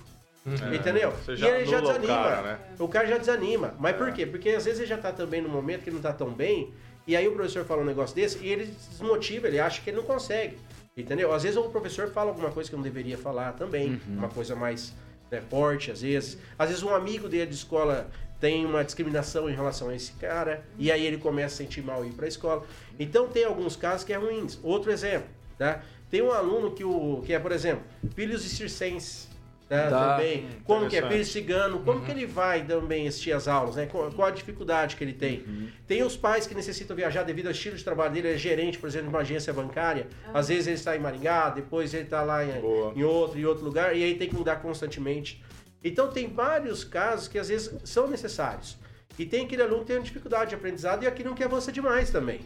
[0.73, 1.11] Entendeu?
[1.11, 2.23] Você e ele já anula o desanima.
[2.23, 2.59] cara, né?
[2.77, 3.73] O cara já desanima.
[3.79, 4.25] Mas por quê?
[4.25, 6.73] Porque às vezes ele já tá também no momento que ele não tá tão bem,
[7.07, 9.97] e aí o professor fala um negócio desse e ele desmotiva, ele acha que ele
[9.97, 10.57] não consegue.
[10.97, 11.33] Entendeu?
[11.33, 14.93] Às vezes o professor fala alguma coisa que não deveria falar também, uma coisa mais
[15.31, 16.37] né, forte, às vezes.
[16.57, 20.63] Às vezes um amigo dele de escola tem uma discriminação em relação a esse cara,
[20.77, 22.65] e aí ele começa a sentir mal ir para a escola.
[22.97, 24.59] Então tem alguns casos que é ruins.
[24.63, 25.83] Outro exemplo, tá?
[26.09, 27.83] Tem um aluno que, o, que é, por exemplo,
[28.15, 29.28] filhos de circenses.
[29.69, 30.15] Tá, Tá.
[30.15, 30.47] também.
[30.65, 33.85] Como que é cigano, como que ele vai também assistir as aulas, né?
[33.85, 35.43] Qual, qual a dificuldade que ele tem?
[35.85, 38.79] Tem os pais que necessitam viajar devido ao estilo de trabalho dele, ele é gerente,
[38.79, 40.07] por exemplo, de uma agência bancária.
[40.33, 42.49] Às vezes ele está em Maringá, depois ele está lá em,
[42.95, 45.43] em outro, em outro lugar, e aí tem que mudar constantemente.
[45.83, 48.77] Então tem vários casos que às vezes são necessários.
[49.19, 51.71] E tem aquele aluno que tem uma dificuldade de aprendizado e aquele não que avança
[51.71, 52.39] demais também.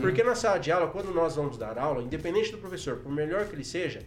[0.00, 3.46] Porque na sala de aula, quando nós vamos dar aula, independente do professor, por melhor
[3.46, 4.00] que ele seja,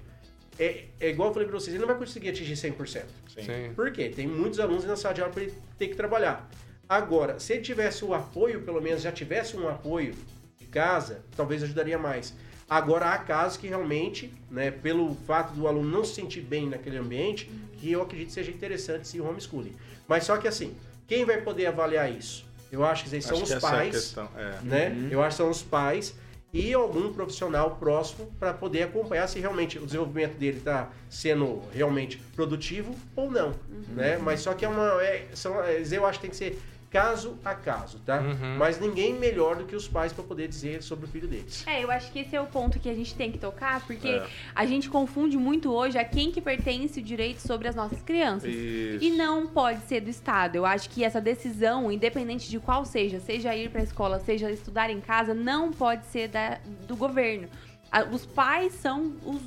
[0.62, 3.04] é, é igual eu falei pra vocês, ele não vai conseguir atingir 100%.
[3.30, 3.74] Sim.
[3.76, 4.10] Por quê?
[4.10, 6.48] Tem muitos alunos na sala de aula para ele ter que trabalhar.
[6.88, 10.14] Agora, se ele tivesse o apoio, pelo menos já tivesse um apoio
[10.60, 12.36] de casa, talvez ajudaria mais.
[12.70, 16.98] Agora, há casos que realmente, né, pelo fato do aluno não se sentir bem naquele
[16.98, 17.50] ambiente,
[17.80, 19.76] que eu acredito seja interessante sim o homeschooling.
[20.08, 20.76] Mas só que assim,
[21.08, 22.46] quem vai poder avaliar isso?
[22.72, 24.30] Eu acho que são Acho os que é a pais questão.
[24.38, 24.60] É.
[24.64, 25.08] né?
[25.10, 26.16] Eu acho que são os pais
[26.54, 32.18] e algum profissional próximo para poder acompanhar se realmente o desenvolvimento dele está sendo realmente
[32.36, 33.54] produtivo ou não,
[33.90, 34.18] né?
[34.18, 36.60] Mas só que é uma, é, são, é, eu acho que tem que ser
[36.92, 38.20] caso a caso, tá?
[38.20, 38.58] Uhum.
[38.58, 41.66] Mas ninguém melhor do que os pais para poder dizer sobre o filho deles.
[41.66, 44.10] É, eu acho que esse é o ponto que a gente tem que tocar, porque
[44.10, 44.28] É.
[44.54, 48.54] a gente confunde muito hoje a quem que pertence o direito sobre as nossas crianças.
[48.54, 49.04] Isso.
[49.06, 50.58] E não pode ser do Estado.
[50.58, 54.52] Eu acho que essa decisão, independente de qual seja, seja ir para a escola, seja
[54.52, 57.48] estudar em casa, não pode ser da, do governo.
[57.90, 59.42] A- Os pais são os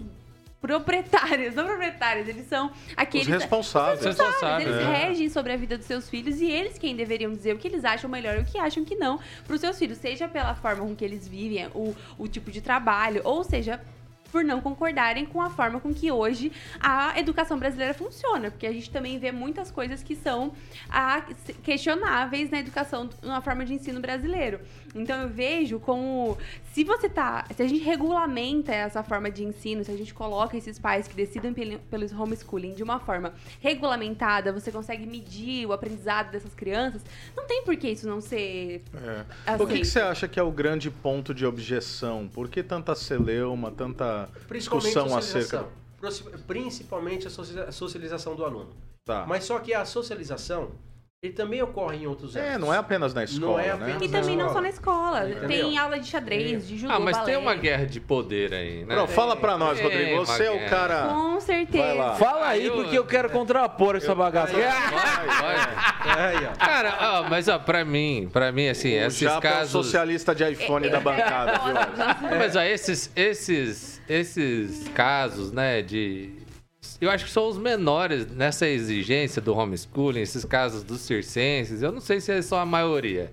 [0.65, 4.01] proprietários, não proprietários, eles são aqueles Os responsáveis.
[4.01, 4.93] Os Responsáveis, eles é.
[4.93, 7.85] regem sobre a vida dos seus filhos e eles quem deveriam dizer o que eles
[7.85, 10.83] acham melhor e o que acham que não para os seus filhos, seja pela forma
[10.87, 13.79] com que eles vivem, o, o tipo de trabalho, ou seja
[14.35, 16.51] por não concordarem com a forma com que hoje
[16.81, 20.53] a educação brasileira funciona, porque a gente também vê muitas coisas que são
[20.91, 21.25] ah,
[21.63, 24.59] questionáveis na educação, na forma de ensino brasileiro.
[24.95, 26.39] Então eu vejo como
[26.73, 30.57] se você tá, se a gente regulamenta essa forma de ensino, se a gente coloca
[30.57, 35.73] esses pais que decidem pelo, pelo homeschooling de uma forma regulamentada, você consegue medir o
[35.73, 37.03] aprendizado dessas crianças,
[37.37, 38.83] não tem por que isso não ser
[39.47, 39.63] É.
[39.63, 42.29] O que, que você acha que é o grande ponto de objeção?
[42.33, 45.67] Por que tanta celeuma, tanta discussão acerca...
[46.47, 48.71] Principalmente a socialização do aluno.
[49.05, 49.25] Tá.
[49.27, 50.73] Mas só que a socialização,
[51.25, 53.73] ele também ocorre em outros É, não é apenas na escola, é né?
[53.73, 55.27] apenas E também não só na escola.
[55.31, 55.49] Entendeu?
[55.49, 57.39] Tem aula de xadrez, de judô, Ah, mas tem balé.
[57.39, 58.95] uma guerra de poder aí, né?
[58.95, 60.19] Pronto, fala pra nós, É, Rodrigo.
[60.27, 61.07] Você é o cara...
[61.09, 61.83] Com certeza.
[61.83, 62.15] Vai lá.
[62.17, 64.53] Fala aí, eu- porque eu quero contrapor essa bagaça.
[64.53, 64.63] Vai,
[66.45, 66.57] vai.
[66.59, 69.71] Cara, ó, mas ó, pra mim, pra mim, assim, O esses Japa é o casos.
[69.73, 72.39] socialista de iPhone da bancada, viu?
[72.39, 76.44] Mas ó, esses, esses, esses casos, né, de.
[77.01, 81.83] Eu acho que são os menores nessa exigência do homeschooling, esses casos dos circenses.
[81.83, 83.33] Eu não sei se eles são a maioria.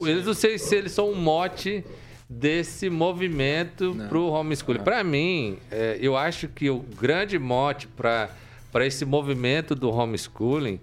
[0.00, 1.84] Eles não sei se eles são um mote
[2.28, 4.80] desse movimento pro homeschooling.
[4.80, 10.78] Para mim, é, eu acho que o grande mote para esse movimento do homeschooling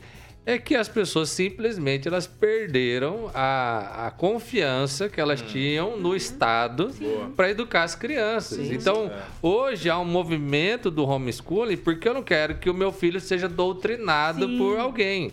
[0.46, 6.92] é que as pessoas simplesmente elas perderam a, a confiança que elas tinham no Estado
[7.36, 8.72] para educar as crianças.
[8.72, 13.20] então, hoje há um movimento do homeschooling porque eu não quero que o meu filho
[13.20, 14.58] seja doutrinado Sim.
[14.58, 15.32] por alguém.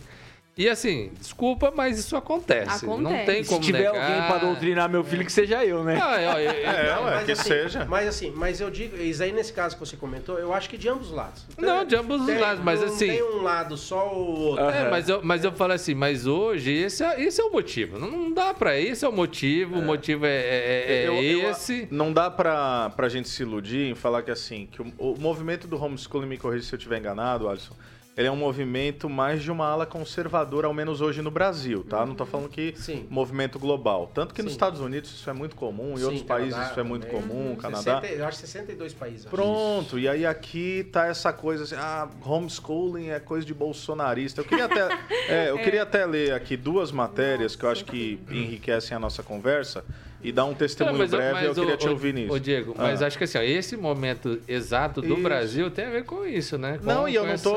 [0.54, 2.84] E assim, desculpa, mas isso acontece.
[2.84, 3.24] Não Acontece.
[3.24, 4.02] tem Se como Se tiver negar.
[4.04, 5.98] alguém pra doutrinar meu filho, que seja eu, né?
[6.02, 6.86] Ah, é, é, é.
[6.88, 7.84] É, ué, Mas que assim, seja.
[7.86, 10.76] Mas assim, mas eu digo, isso aí nesse caso que você comentou, eu acho que
[10.76, 11.46] de ambos os lados.
[11.56, 14.64] Não, de ambos os Tem- lados, mas não assim- tem um lado só ou outro.
[14.66, 17.98] É, mas eu, mas eu falo assim, mas hoje esse é, esse é o motivo.
[17.98, 18.78] Não, não dá pra.
[18.78, 21.88] Esse é o motivo, o motivo é, é- é Eu- eu- esse.
[21.90, 25.66] não dá pra, pra gente se iludir em falar que assim, que o, o movimento
[25.66, 27.74] do homeschooling, me corrija se eu estiver enganado, Alisson,
[28.16, 32.04] ele é um movimento mais de uma ala conservadora, ao menos hoje no Brasil, tá?
[32.04, 33.06] Não tô falando que Sim.
[33.08, 34.10] movimento global.
[34.12, 34.56] Tanto que nos Sim.
[34.56, 37.22] Estados Unidos isso é muito comum, em Sim, outros países Canadá isso é muito também.
[37.22, 38.00] comum, Canadá.
[38.02, 39.26] 60 eu acho 62 países.
[39.26, 44.42] Pronto, e aí aqui tá essa coisa assim, ah, homeschooling é coisa de bolsonarista.
[44.42, 44.88] Eu queria até,
[45.28, 49.22] é, eu queria até ler aqui duas matérias que eu acho que enriquecem a nossa
[49.22, 49.84] conversa
[50.22, 52.32] e dar um testemunho Não, mas, breve, mas, eu queria ô, te ouvir nisso.
[52.32, 53.06] Ô, Diego, mas Ah.
[53.06, 55.22] acho que assim, ó, esse momento exato do Isso.
[55.22, 56.78] Brasil tem a ver com isso, né?
[56.78, 57.56] Com- Não, e eu não essa- tô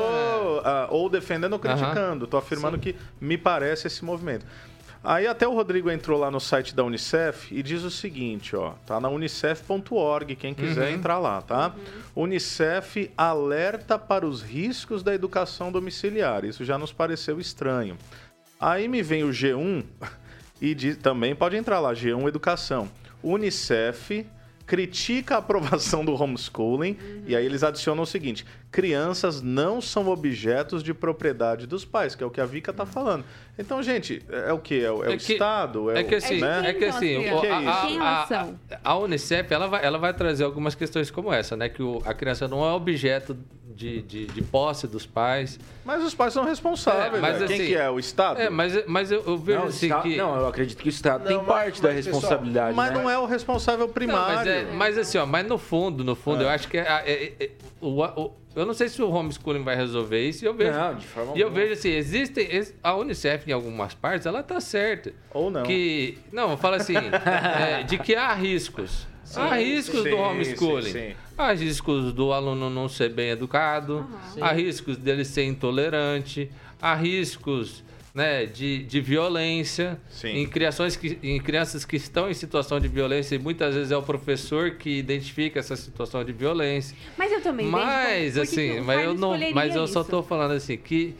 [0.64, 4.44] ah, ou defendendo ou criticando, tô afirmando que me parece esse movimento.
[5.04, 8.72] Aí até o Rodrigo entrou lá no site da Unicef e diz o seguinte, ó,
[8.84, 10.94] tá na unicef.org, quem quiser Uhum.
[10.96, 11.72] entrar lá, tá?
[12.16, 16.44] Unicef alerta para os riscos da educação domiciliar.
[16.44, 17.96] Isso já nos pareceu estranho.
[18.58, 19.84] Aí me vem o G1
[20.60, 22.88] e diz, também pode entrar lá, G1 Educação.
[23.22, 24.26] Unicef
[24.66, 26.96] critica a aprovação do homeschooling
[27.26, 28.44] e aí eles adicionam o seguinte:
[28.76, 32.84] crianças não são objetos de propriedade dos pais, que é o que a Vika tá
[32.84, 33.24] falando.
[33.58, 34.84] Então, gente, é, é o que?
[34.84, 35.90] É, o- é o É que- Estado?
[35.90, 36.62] É o- que assim, né?
[36.66, 37.98] é que assim, Quem o- que é a, a- Quem
[38.84, 41.70] a- Unicef ela vai, ela vai trazer algumas questões como essa, né?
[41.70, 43.34] Que o- a criança não é objeto
[43.74, 45.58] de, de, de posse dos pais.
[45.82, 47.14] Mas os pais são responsáveis.
[47.14, 47.46] É, mas né?
[47.46, 47.88] Quem assim- que é?
[47.88, 48.38] O Estado?
[48.42, 50.16] É, mas, mas eu, eu vejo Não, assim Estado- que.
[50.18, 52.76] não, eu acredito que o Estado Não, tem mas- parte da mas, pessoal, responsabilidade.
[52.76, 52.98] Mas né?
[53.02, 54.36] não é o responsável Não, primário.
[54.36, 57.32] mas, é, mas assim, ó, mas no fundo, no fundo, eu acho que é, é-
[57.40, 57.50] é-
[57.80, 60.44] o, o- eu não sei se o homeschooling vai resolver isso.
[60.44, 61.62] E eu vejo, Não, de forma e eu alguma.
[61.62, 65.12] vejo assim, existem ex- a Unicef em algumas partes, ela tá certa.
[65.32, 65.62] Ou não.
[65.62, 69.06] Que não, eu falo assim, é, de que há riscos.
[69.36, 70.82] há riscos sim, do homeschooling.
[70.90, 71.14] sim, sim.
[71.38, 74.08] Há riscos do aluno não ser bem educado,
[74.40, 76.50] há riscos dele ser intolerante,
[76.80, 77.84] há riscos
[78.16, 80.28] né, de, de violência Sim.
[80.38, 83.96] em criações que, em crianças que estão em situação de violência e muitas vezes é
[83.96, 86.96] o professor que identifica essa situação de violência.
[87.14, 90.10] Mas eu também Mas assim, mas eu não, mas eu só isso?
[90.10, 91.14] tô falando assim que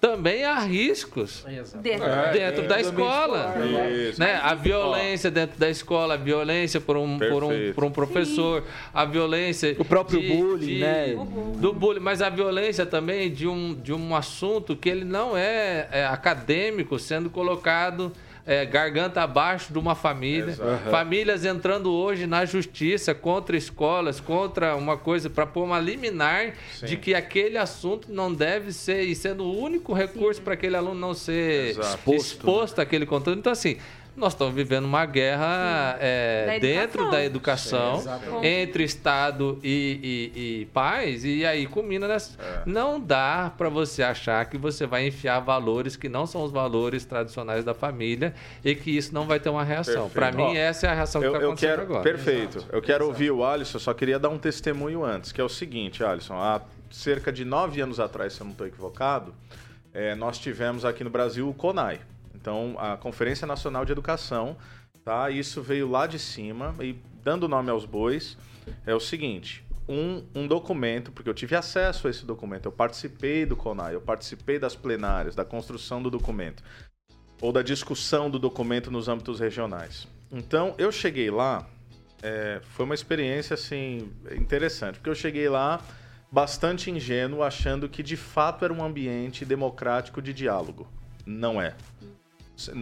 [0.00, 1.44] também há riscos.
[1.82, 2.08] Dentro.
[2.08, 3.54] É, dentro é, da escola.
[3.54, 4.18] escolar, Isso.
[4.18, 4.40] Né?
[4.42, 9.04] A violência dentro da escola, a violência por um, por um, por um professor, a
[9.04, 9.76] violência.
[9.78, 11.14] O próprio bullying, né?
[11.56, 15.88] Do bullying, mas a violência também de um, de um assunto que ele não é,
[15.92, 18.10] é acadêmico sendo colocado.
[18.46, 20.90] É, garganta abaixo de uma família, Exato.
[20.90, 26.86] famílias entrando hoje na justiça contra escolas, contra uma coisa para pôr uma liminar Sim.
[26.86, 30.94] de que aquele assunto não deve ser e sendo o único recurso para aquele aluno
[30.94, 31.88] não ser Exato.
[31.88, 33.38] exposto, exposto àquele conteúdo.
[33.38, 33.76] Então, assim,
[34.16, 38.08] nós estamos vivendo uma guerra é, Da dentro da educação, Sim,
[38.46, 42.36] entre Estado e, e- e pais, e aí culmina nessa.
[42.42, 42.62] É.
[42.66, 47.04] Não dá para você achar que você vai enfiar valores que não são os valores
[47.04, 48.34] tradicionais da família
[48.64, 50.10] e que isso não vai ter uma reação.
[50.10, 52.02] Para mim, Ó, essa é a reação Eu, que está eu acontecendo quero, agora.
[52.02, 52.64] perfeito.
[52.70, 56.04] Eu quero ouvir o Alisson, só queria dar um testemunho antes, que é o seguinte,
[56.04, 56.34] Alisson.
[56.34, 59.32] Há cerca de nove anos atrás, se eu não estou equivocado,
[59.94, 62.00] eh, nós tivemos aqui no Brasil o CONAI.
[62.40, 64.56] Então, a Conferência Nacional de Educação,
[65.04, 65.30] tá?
[65.30, 68.36] Isso veio lá de cima e dando nome aos bois,
[68.86, 69.64] é o seguinte.
[69.88, 74.00] Um, um documento, porque eu tive acesso a esse documento, eu participei do CONAI, eu
[74.00, 76.62] participei das plenárias, da construção do documento
[77.40, 80.06] ou da discussão do documento nos âmbitos regionais.
[80.30, 81.66] Então, eu cheguei lá,
[82.22, 85.80] é, foi uma experiência assim interessante, porque eu cheguei lá
[86.30, 90.86] bastante ingênuo, achando que de fato era um ambiente democrático de diálogo.
[91.26, 91.74] Não é.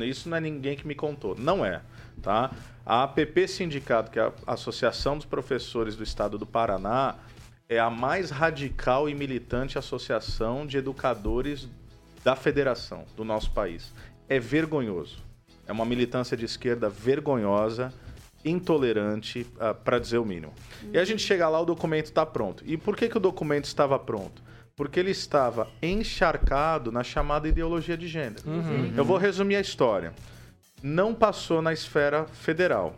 [0.06, 1.36] Isso não é ninguém que me contou.
[1.38, 1.82] Não é.
[2.22, 2.50] Tá?
[2.84, 7.16] A APP Sindicato, que é a Associação dos Professores do Estado do Paraná,
[7.68, 11.68] é a mais radical e militante associação de educadores
[12.24, 13.92] da federação do nosso país.
[14.28, 15.22] É vergonhoso.
[15.66, 17.92] É uma militância de esquerda vergonhosa,
[18.42, 19.46] intolerante,
[19.84, 20.54] para dizer o mínimo.
[20.92, 22.64] E a gente chega lá, o documento está pronto.
[22.66, 24.42] E por que, que o documento estava pronto?
[24.78, 28.44] Porque ele estava encharcado na chamada ideologia de gênero.
[28.96, 30.14] Eu vou resumir a história.
[30.80, 32.94] Não passou na esfera federal.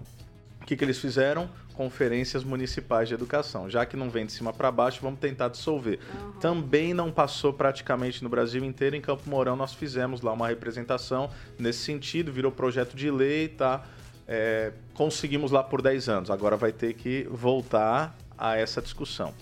[0.60, 1.48] O que, que eles fizeram?
[1.72, 3.70] Conferências municipais de educação.
[3.70, 5.98] Já que não vem de cima para baixo, vamos tentar dissolver.
[6.38, 8.94] Também não passou praticamente no Brasil inteiro.
[8.94, 13.86] Em Campo Mourão, nós fizemos lá uma representação nesse sentido, virou projeto de lei, tá?
[14.28, 16.30] É, conseguimos lá por 10 anos.
[16.30, 19.32] Agora vai ter que voltar a essa discussão.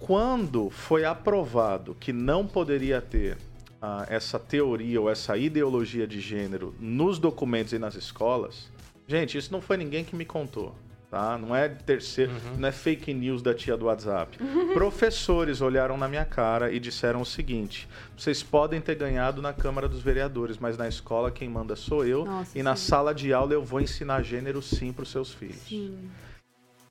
[0.00, 3.36] Quando foi aprovado que não poderia ter
[3.80, 8.70] ah, essa teoria ou essa ideologia de gênero nos documentos e nas escolas,
[9.06, 10.74] gente, isso não foi ninguém que me contou.
[11.10, 11.36] Tá?
[11.36, 14.38] Não é terceiro, não é fake news da tia do WhatsApp.
[14.72, 19.88] Professores olharam na minha cara e disseram o seguinte: vocês podem ter ganhado na Câmara
[19.88, 22.88] dos Vereadores, mas na escola quem manda sou eu Nossa, e na sim.
[22.88, 25.56] sala de aula eu vou ensinar gênero sim para os seus filhos.
[25.56, 25.98] Sim,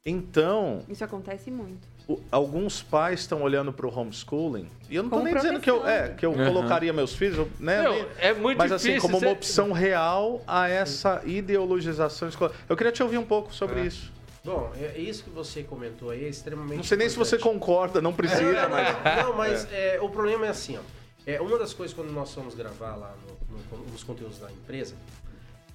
[0.05, 1.87] Então, isso acontece muito.
[2.31, 5.85] Alguns pais estão olhando para o homeschooling e eu não estou nem dizendo que eu,
[5.87, 7.81] é, que eu colocaria meus filhos, eu- né?
[7.83, 8.91] Meu, nem- é muito mas difícil.
[8.93, 12.53] assim, como uma você- opção real a essa ideologização escolar.
[12.67, 13.85] Eu queria te ouvir um pouco sobre É.
[13.85, 14.11] isso.
[14.43, 17.35] Bom, é é isso que você comentou aí é extremamente Não sei nem se você
[17.35, 17.59] importante.
[17.59, 19.17] concorda, não precisa, mas.
[19.23, 20.81] Não, mas é, o problema é assim, ó.
[21.27, 24.95] É, uma das coisas quando nós fomos gravar lá no- no- nos conteúdos da empresa,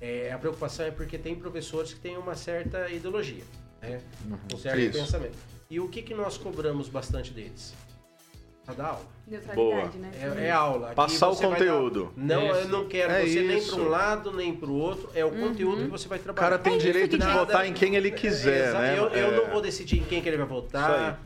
[0.00, 3.44] é, a preocupação é porque tem professores que têm uma certa ideologia,
[3.80, 4.00] né?
[4.52, 4.98] Um certo Isso.
[4.98, 5.36] pensamento.
[5.74, 7.74] E o que, que nós cobramos bastante deles?
[8.64, 9.06] A dar aula.
[9.26, 10.10] Neutralidade, né?
[10.38, 10.86] É, é aula.
[10.86, 12.12] Aqui Passar o conteúdo.
[12.16, 12.68] dar- Não, eu Isso.
[12.68, 13.74] não quero É você nem isso.
[13.74, 15.10] para um lado, nem para o outro.
[15.16, 15.48] É o Uhum.
[15.48, 16.48] conteúdo que você vai O trabalhar.
[16.50, 18.96] cara tem É direito de votar em quem ele quiser, Exa- né?
[18.96, 19.36] Eu, eu É.
[19.36, 21.20] não vou decidir em quem que ele vai votar,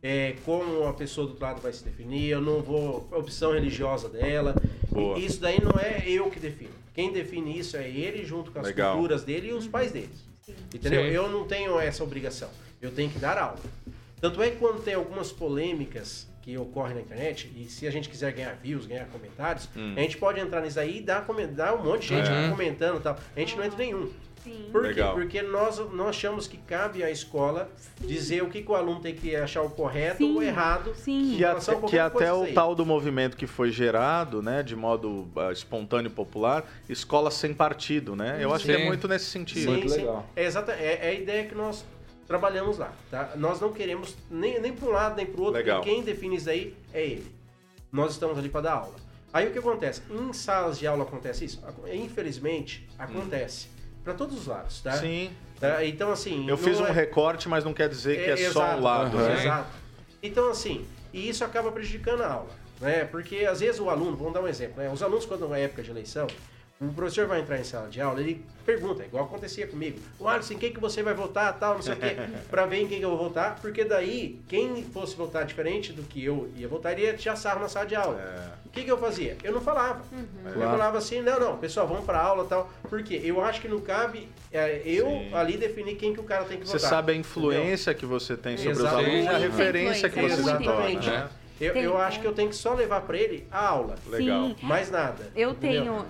[0.00, 3.08] é, como a pessoa do outro lado vai se definir, eu não vou.
[3.10, 4.54] a opção religiosa dela.
[4.92, 5.18] Boa.
[5.18, 6.70] E Isso daí não é eu que defino.
[6.94, 8.92] Quem define isso é ele junto com as Legal.
[8.92, 10.24] culturas dele e os pais deles.
[10.72, 11.02] Entendeu?
[11.02, 11.08] Sim.
[11.08, 12.48] Eu não tenho essa obrigação.
[12.80, 13.58] Eu tenho que dar aula.
[14.20, 18.08] Tanto é que quando tem algumas polêmicas que ocorrem na internet, e se a gente
[18.08, 19.94] quiser ganhar views, ganhar comentários, Hum.
[19.96, 22.48] a gente pode entrar nisso aí e dar, dar um monte de gente É.
[22.48, 23.18] comentando e tal.
[23.36, 24.10] A gente não entra nenhum.
[24.42, 24.68] Sim.
[24.72, 25.14] Por Legal.
[25.14, 25.20] quê?
[25.20, 27.68] Porque nós, nós achamos que cabe à escola
[28.00, 30.32] dizer o que, que o aluno tem que achar o correto Sim.
[30.32, 30.94] ou o errado.
[30.94, 31.34] Sim.
[31.36, 32.54] Que, até, que até o aí.
[32.54, 37.52] tal do movimento que foi gerado, né, de modo ah, espontâneo e popular, escola sem
[37.52, 38.38] partido, né?
[38.40, 38.86] Eu acho que é Sim.
[38.86, 39.70] muito nesse sentido.
[39.72, 40.24] Muito legal.
[40.34, 41.84] É, exata, é, é a ideia que nós
[42.28, 42.92] trabalhamos lá.
[43.10, 43.32] Tá?
[43.34, 45.58] Nós não queremos nem, nem para um lado nem para o outro.
[45.58, 45.80] Legal.
[45.80, 47.34] Quem define isso aí é ele.
[47.90, 48.94] Nós estamos ali para dar aula.
[49.32, 50.02] Aí o que acontece?
[50.10, 51.62] Em salas de aula acontece isso?
[51.92, 53.68] Infelizmente, acontece.
[54.04, 54.94] Para todos os lados, tá?
[54.94, 54.98] Hum.
[54.98, 55.30] Sim.
[55.58, 55.84] Tá?
[55.84, 56.48] Então, assim...
[56.48, 59.16] Eu fiz um é- recorte, mas não quer dizer que é, só exato, um lado.
[59.16, 59.28] Aham.
[59.28, 59.40] né?
[59.40, 59.70] Exato.
[60.22, 62.50] Então, assim, e isso acaba prejudicando a aula.
[62.80, 63.04] Né?
[63.04, 64.90] Porque às vezes o aluno, vamos dar um exemplo, né?
[64.90, 66.28] Os alunos, quando é época de eleição,
[66.80, 69.98] O professor vai entrar em sala de aula, ele pergunta, igual acontecia comigo.
[70.16, 72.14] O Alisson, em quem que você vai votar, tal, não sei o quê,
[72.48, 76.04] pra ver em quem que eu vou votar, porque daí, quem fosse votar diferente do
[76.04, 78.20] que eu ia votar, iria tirar sarro na sala de aula.
[78.20, 78.58] É.
[78.64, 79.36] O que que eu fazia?
[79.42, 80.02] Eu não falava.
[80.46, 80.70] Eu Claro.
[80.70, 82.70] falava assim, não, não, pessoal, vamos pra aula tal.
[82.88, 85.34] Porque eu acho que não cabe é, eu Sim.
[85.34, 86.90] ali definir quem que o cara tem que Você votar.
[86.90, 89.08] sabe a influência que você tem sobre os Exatamente.
[89.10, 91.10] alunos e a referência que você se torna, Exatamente.
[91.10, 91.28] né?
[91.60, 93.96] Eu, eu acho que eu tenho que só levar pra ele a aula.
[94.06, 94.44] Legal.
[94.50, 94.56] Sim.
[94.62, 95.28] Mais nada.
[95.34, 95.82] Eu entendeu?
[95.82, 96.06] tenho.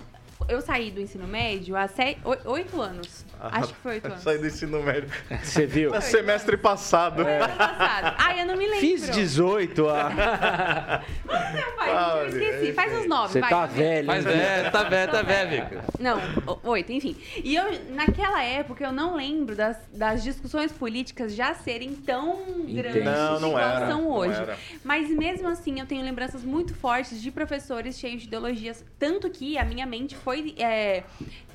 [0.47, 3.23] Eu saí do ensino médio há sete, oi- oito anos.
[3.39, 4.21] Acho que foi oito anos.
[4.21, 5.09] Saí do ensino médio.
[5.43, 5.91] Você viu?
[5.91, 7.21] No semestre passado.
[7.21, 8.15] Ano passado.
[8.17, 8.79] Ai, eu não me lembro.
[8.79, 11.01] Fiz 18, ah.
[11.25, 12.73] Não, pai, gente, eu esqueci.
[12.73, 13.49] Faz uns nove, Você vai.
[13.49, 14.07] tá velho.
[14.07, 14.31] Mas hein?
[14.33, 15.83] é, tá velho, tá velho, Vico.
[15.99, 16.19] Não,
[16.63, 17.15] oito, enfim.
[17.43, 23.03] E eu, naquela época, eu não lembro das, das discussões políticas já serem tão grandes
[23.03, 24.41] Não, não era, são não hoje.
[24.41, 24.57] era.
[24.83, 28.83] Mas mesmo assim, eu tenho lembranças muito fortes de professores cheios de ideologias.
[28.97, 31.03] Tanto que a minha mente foi é,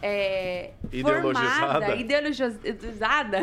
[0.03, 1.57] é, Ideologizada.
[1.87, 3.39] formada, ideologizada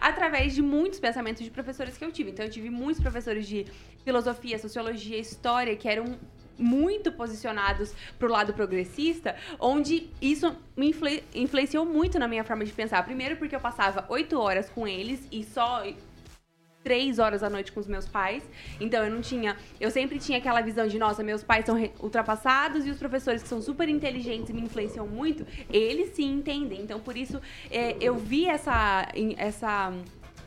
[0.00, 2.30] através de muitos pensamentos de professores que eu tive.
[2.30, 3.66] Então, eu tive muitos professores de
[4.04, 6.18] filosofia, sociologia, história, que eram
[6.56, 12.72] muito posicionados pro lado progressista, onde isso me influ- influenciou muito na minha forma de
[12.72, 13.02] pensar.
[13.04, 15.82] Primeiro porque eu passava oito horas com eles e só
[16.84, 18.42] três horas à noite com os meus pais.
[18.78, 19.56] Então eu não tinha.
[19.80, 23.48] Eu sempre tinha aquela visão de, nossa, meus pais são ultrapassados e os professores que
[23.48, 26.82] são super inteligentes e me influenciam muito, eles sim entendem.
[26.82, 29.08] Então por isso é, eu vi essa.
[29.36, 29.92] essa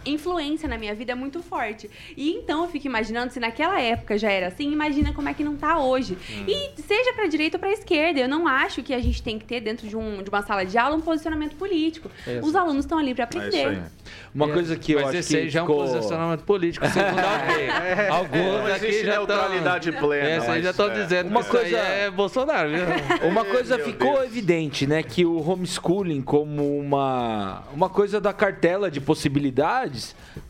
[0.09, 1.89] influência na minha vida muito forte.
[2.15, 5.43] E então eu fico imaginando se naquela época já era assim, imagina como é que
[5.43, 6.17] não tá hoje.
[6.47, 9.45] E seja pra direita ou pra esquerda, eu não acho que a gente tem que
[9.45, 12.09] ter dentro de, um, de uma sala de aula um posicionamento político.
[12.25, 12.45] Exato.
[12.47, 13.67] Os alunos estão ali pra É isso aprender.
[13.67, 13.81] aí.
[14.33, 15.83] Uma coisa que eu Mas acho esse que já é um ficou...
[15.83, 17.69] posicionamento político, segundo alguém.
[18.09, 19.27] Alguns Não aqui existe já estão...
[19.35, 20.37] neutralidade plena.
[20.37, 20.93] Esse aí já estão é.
[21.03, 22.79] dizendo Uma que isso aí coisa- é Bolsonaro, viu?
[23.29, 24.25] Uma coisa Meu ficou Deus.
[24.25, 25.01] evidente, né?
[25.03, 29.96] Que o homeschooling como uma, uma coisa da cartela de possibilidades,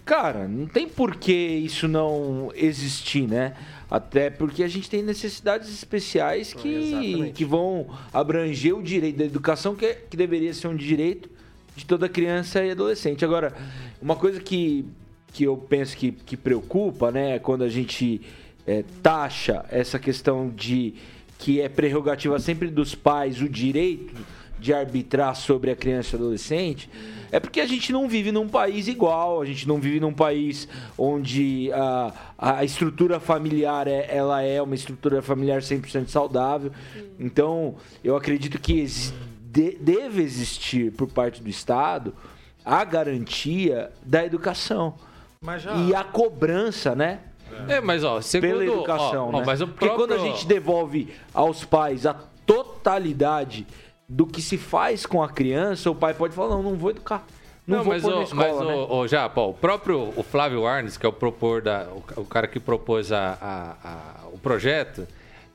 [0.06, 3.54] cara, não tem por que isso não existir, né?
[3.90, 9.76] Até porque a gente tem necessidades especiais que, que vão abranger o direito da educação,
[9.76, 11.30] que, é- que deveria ser um direito
[11.76, 13.24] de toda criança e adolescente.
[13.24, 13.54] Agora,
[14.02, 14.84] uma coisa que,
[15.32, 18.20] que eu penso que, que preocupa, né, é quando a gente
[18.66, 20.96] é, taxa essa questão de
[21.40, 24.14] que é prerrogativa sempre dos pais o direito
[24.60, 26.90] de arbitrar sobre a criança e adolescente,
[27.32, 30.68] é porque a gente não vive num país igual, a gente não vive num país
[30.98, 36.72] onde a, a estrutura familiar é, ela é uma estrutura familiar 100% saudável.
[37.20, 42.14] Então, eu acredito que exi- de- deve existir por parte do Estado
[42.64, 44.96] a garantia da educação
[45.42, 45.74] Mas já...
[45.76, 47.20] e a cobrança, né?
[47.68, 48.50] É, mas ó, segundo...
[48.50, 49.44] pela educação, ó, ó, né?
[49.46, 50.08] mas o Porque próprio...
[50.08, 52.14] quando a gente devolve aos pais a
[52.46, 53.66] totalidade
[54.08, 57.26] do que se faz com a criança, o pai pode falar, não, não vou educar.
[57.66, 58.74] Não, vou mas, o, escola, mas né?
[58.76, 59.08] o, o
[59.42, 62.60] ó, o próprio o Flávio Arnes, que é o propor da, o, o cara que
[62.62, 63.76] propôs a, a-
[64.24, 65.06] a- o projeto,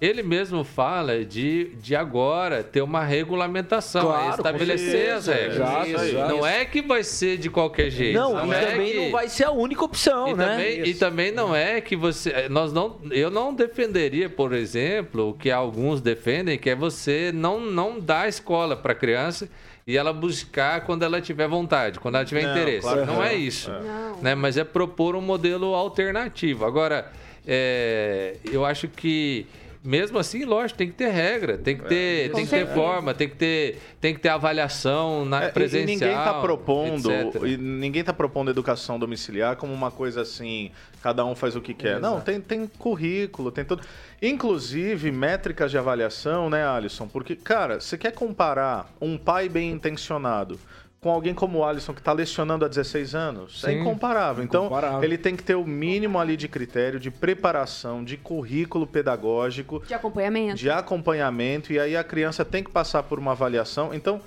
[0.05, 5.55] ele mesmo fala de, de agora ter uma regulamentação, Claro, é com estabelecer as regras.
[5.57, 6.29] exato, Isso, exato.
[6.35, 8.19] Não é que vai ser de qualquer jeito.
[8.19, 10.45] Não, e é também que- não vai ser a única opção, e né?
[10.49, 12.31] também, e também não é que você.
[12.31, 17.31] eh, Nós não, eu não defenderia, por exemplo, o que alguns defendem, que é você
[17.33, 19.49] não, não dar escola para a criança
[19.87, 22.81] e ela buscar quando ela tiver vontade, quando ela tiver Não, interesse.
[22.83, 23.23] claro não não.
[23.25, 23.71] é isso.
[23.71, 24.17] Não.
[24.21, 24.35] Né?
[24.35, 26.65] Mas é propor um modelo alternativo.
[26.65, 27.11] Agora,
[27.47, 29.47] é, eu acho que.
[29.85, 32.75] Mesmo assim, lógico, tem que ter regra, tem que ter, Com tem que ter certeza.
[32.75, 35.89] forma, tem que ter, tem que ter avaliação na É, presencial.
[35.89, 37.43] E ninguém está propondo, etc.
[37.45, 40.71] e ninguém tá propondo educação domiciliar como uma coisa assim,
[41.03, 41.99] cada um faz o que quer.
[41.99, 42.25] Não, Exato.
[42.27, 43.83] tem, tem currículo, tem tudo.
[44.21, 47.09] Inclusive métricas de avaliação, né, Alisson?
[47.09, 50.61] Porque, cara, você quer comparar um pai bem intencionado
[51.03, 53.65] com alguém como o Alisson que está lecionando há 16 anos?
[53.65, 53.81] É Sim.
[53.81, 54.45] incomparável.
[54.45, 55.03] Então, Incomparável.
[55.03, 59.95] ele tem que ter o mínimo ali de critério, de preparação, de currículo pedagógico, De
[59.95, 60.55] acompanhamento.
[60.57, 63.93] de acompanhamento e aí a criança tem que passar por uma avaliação.
[63.93, 64.21] Então,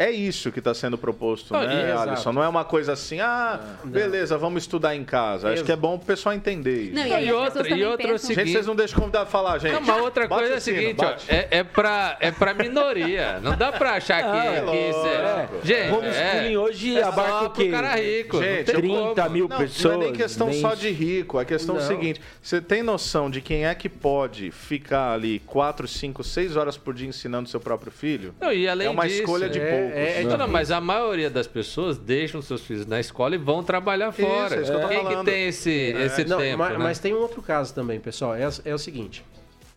[0.00, 2.12] é isso que está sendo proposto, Não, né, e- Alisson?
[2.14, 2.32] exato.
[2.32, 5.48] Não é uma coisa assim, ah, beleza, vamos estudar em casa.
[5.48, 6.94] Acho Ex- que é bom o pessoal entender isso.
[6.94, 8.98] Não, E aí as outra- e outra é o pensam- Gente, seguinte- vocês não deixam
[8.98, 9.72] o convidado falar, gente.
[9.74, 12.30] Não, mas outra Bate coisa é o a sino, seguinte, ó, é, é, pra, é
[12.30, 13.38] pra minoria.
[13.40, 15.48] Não dá pra achar que, Ah, que isso é.
[15.64, 17.68] Gente, Homeschooling é, hoje é abarca só o quê?
[17.70, 18.36] cara rico.
[18.36, 19.30] não Gente, tem 30 como.
[19.30, 19.94] mil Não, pessoas.
[19.94, 21.88] não é nem questão nem só de rico, a questão é o Não.
[21.88, 26.76] seguinte: você tem noção de quem é que pode ficar ali 4, 5, 6 horas
[26.76, 28.34] por dia ensinando seu próprio filho?
[28.40, 30.08] Não, e além é uma disso, escolha de é- poucos.
[30.08, 33.38] é- é Não, não, mas a maioria das pessoas deixam seus filhos na escola e
[33.38, 34.56] vão trabalhar fora.
[34.56, 36.78] é isso que eu tô Quem que tem esse, esse Não, tempo, ma- né?
[36.78, 38.34] mas, tem um outro caso também, pessoal.
[38.34, 39.24] É, é o seguinte: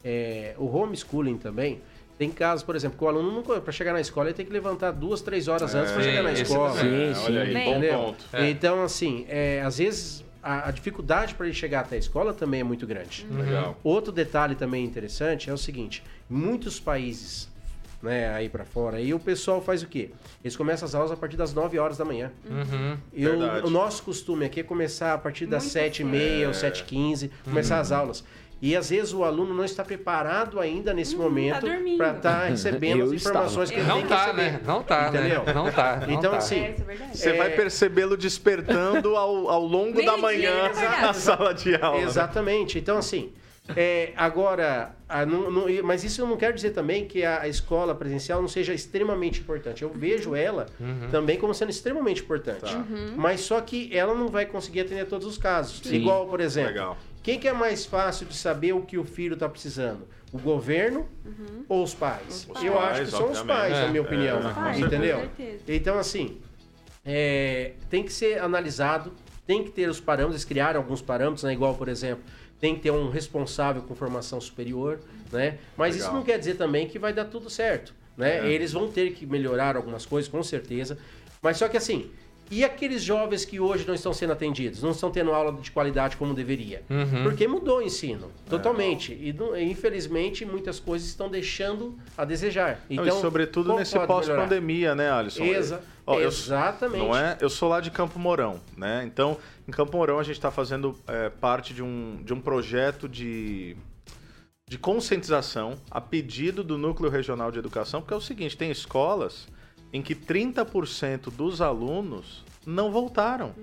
[0.03, 1.81] é, o homeschooling também
[2.15, 4.91] Tem casos, por exemplo, que o aluno, para chegar na escola, ele tem que levantar
[4.91, 6.75] duas, três horas antes para Sim, chegar na escola.
[6.75, 7.11] também.
[7.11, 8.25] É, olha aí, bom ponto.
[8.31, 8.49] É.
[8.51, 12.61] Então, assim, é, às vezes a, a dificuldade para ele chegar até a escola também
[12.61, 13.25] é muito grande.
[13.31, 13.77] Legal.
[13.83, 17.49] Outro detalhe também interessante é o seguinte: muitos países,
[18.03, 20.11] né, aí para fora, aí o pessoal faz o quê?
[20.43, 22.31] Eles começam as aulas a partir das 9 horas da manhã.
[22.47, 22.97] Uhum.
[23.13, 23.65] Eu- Verdade.
[23.65, 26.53] o nosso costume aqui é começar a partir das Muito 7h30 ou É.
[26.53, 28.23] 7h15, começar as aulas.
[28.61, 31.97] E às vezes o aluno não está preparado ainda nesse momento dormindo.
[31.97, 34.51] para estar recebendo Eu as informações que ele Não tem que tá, receber.
[34.53, 34.61] né?
[34.65, 35.43] Não tá, Entendeu?
[35.43, 35.53] né?
[35.53, 35.95] Não tá.
[35.97, 36.37] não Então, tá.
[36.37, 37.07] assim, É, é.
[37.13, 37.33] Você É.
[37.37, 41.01] vai percebê-lo despertando ao, ao longo da manhã na verdade.
[41.01, 41.97] na sala de aula.
[41.99, 42.03] né?
[42.05, 42.79] Exatamente.
[42.79, 43.33] Então, assim,
[43.75, 47.93] é, agora, a- não- não- mas isso não quer dizer também que a, a escola
[47.93, 49.83] presencial não seja extremamente importante.
[49.83, 50.65] Eu vejo ela
[51.11, 52.59] também como sendo extremamente importante.
[52.61, 52.77] Tá.
[52.77, 53.13] Uhum.
[53.15, 55.81] Mas só que ela não vai conseguir atender todos os casos.
[55.91, 56.97] Igual, por exemplo, Legal.
[57.21, 60.07] quem que é mais fácil de saber o que o filho está precisando?
[60.31, 61.07] O governo
[61.69, 62.47] ou os pais?
[62.53, 64.39] Os Eu pais, acho que são os pais, na É, minha opinião.
[64.39, 65.19] é, com entendeu?
[65.19, 65.59] certeza.
[65.67, 66.39] Então, assim,
[67.05, 69.13] é, tem que ser analisado,
[69.45, 71.53] tem que ter os parâmetros, eles criaram alguns parâmetros, né?
[71.53, 72.23] igual, por exemplo,
[72.63, 75.01] tem que ter um responsável com formação superior,
[75.33, 75.57] né?
[75.75, 76.07] Mas Legal.
[76.07, 78.37] isso não quer dizer também que vai dar tudo certo, né?
[78.37, 78.49] É.
[78.49, 80.97] Eles vão ter que melhorar algumas coisas, com certeza.
[81.41, 82.09] Mas só que assim,
[82.51, 86.17] e aqueles jovens que hoje não estão sendo atendidos, não estão tendo aula de qualidade
[86.17, 86.83] como deveria?
[86.89, 87.23] Uhum.
[87.23, 89.13] Porque mudou o ensino, totalmente.
[89.13, 92.81] E, não- e, infelizmente muitas coisas estão deixando a desejar.
[92.89, 95.43] Não, Então, e sobretudo como nesse pós-pandemia, né, Alisson?
[95.43, 96.97] Exa Ó, eu- exatamente.
[97.01, 97.37] Não é?
[97.39, 99.03] Eu sou lá de Campo Mourão, né?
[99.05, 99.37] Então,
[99.67, 103.77] em Campo Mourão a gente está fazendo é, parte de um, de um projeto de,
[104.67, 109.47] de conscientização a pedido do Núcleo Regional de Educação, porque é o seguinte, tem escolas
[109.93, 113.53] em que 30% dos alunos não voltaram.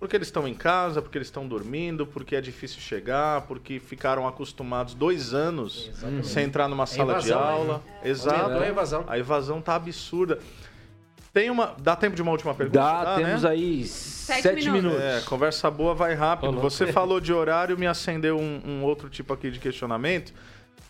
[0.00, 4.26] Porque eles estão em casa, porque eles estão dormindo, porque é difícil chegar, porque ficaram
[4.26, 6.26] acostumados dois anos Exatamente.
[6.26, 7.52] sem entrar numa sala de evasão, né?
[7.52, 7.82] aula.
[8.02, 8.58] Exato.
[8.58, 9.04] A evasão.
[9.06, 10.38] A evasão tá absurda.
[11.32, 11.74] Tem uma.
[11.80, 12.78] Dá tempo de uma última pergunta?
[12.78, 13.24] Dá, né?
[13.24, 14.72] temos aí sete, minutos.
[14.72, 15.00] minutos.
[15.00, 16.52] É, conversa boa vai rápido.
[16.52, 16.70] Falou.
[16.70, 20.34] Você falou de horário, me acendeu um, um outro tipo aqui de questionamento.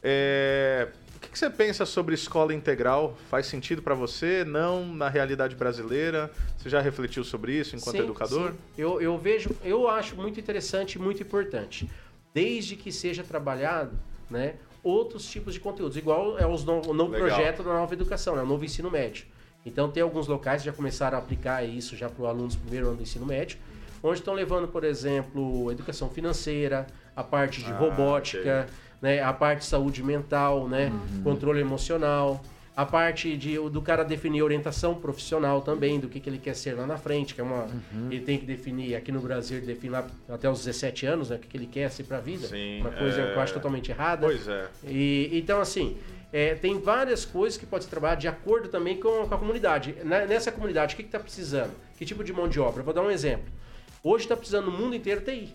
[0.02, 0.88] É,
[1.34, 3.16] que, que você pensa sobre escola integral?
[3.28, 4.44] Faz sentido para você?
[4.44, 6.30] Não na realidade brasileira?
[6.56, 8.50] Você já refletiu sobre isso enquanto Sim, educador?
[8.52, 8.56] sim.
[8.78, 11.90] Eu, eu vejo, eu acho muito interessante e muito importante.
[12.32, 13.98] Desde que seja trabalhado,
[14.30, 17.28] né, outros tipos de conteúdos, igual é os no, o novo Legal.
[17.28, 19.26] projeto da nova educação, né, o novo ensino médio.
[19.66, 22.60] Então tem alguns locais que já começaram a aplicar isso já para os alunos do
[22.60, 23.58] primeiro ano do ensino médio,
[24.02, 28.68] onde estão levando, por exemplo, educação financeira, a parte de Ah, robótica,
[29.04, 31.22] né, a parte de saúde mental, né, Uhum.
[31.22, 32.42] controle emocional,
[32.74, 36.72] a parte de, do cara definir orientação profissional também, do que, que ele quer ser
[36.72, 37.64] lá na frente, que é uma.
[37.64, 38.08] Uhum.
[38.10, 41.36] Ele tem que definir, aqui no Brasil, ele define lá até os 17 anos, né,
[41.36, 42.46] o que, que ele quer ser pra vida.
[42.46, 43.26] Sim, uma coisa é.
[43.32, 44.26] que eu acho totalmente errada.
[44.26, 44.68] Pois é.
[44.86, 45.98] E, então, assim,
[46.32, 49.94] é, tem várias coisas que pode ser trabalhado de acordo também com, com a comunidade.
[50.02, 51.72] Na- nessa comunidade, o que está precisando?
[51.98, 52.80] Que tipo de mão de obra?
[52.80, 53.52] Eu vou dar um exemplo.
[54.02, 55.54] Hoje está precisando no mundo inteiro TI.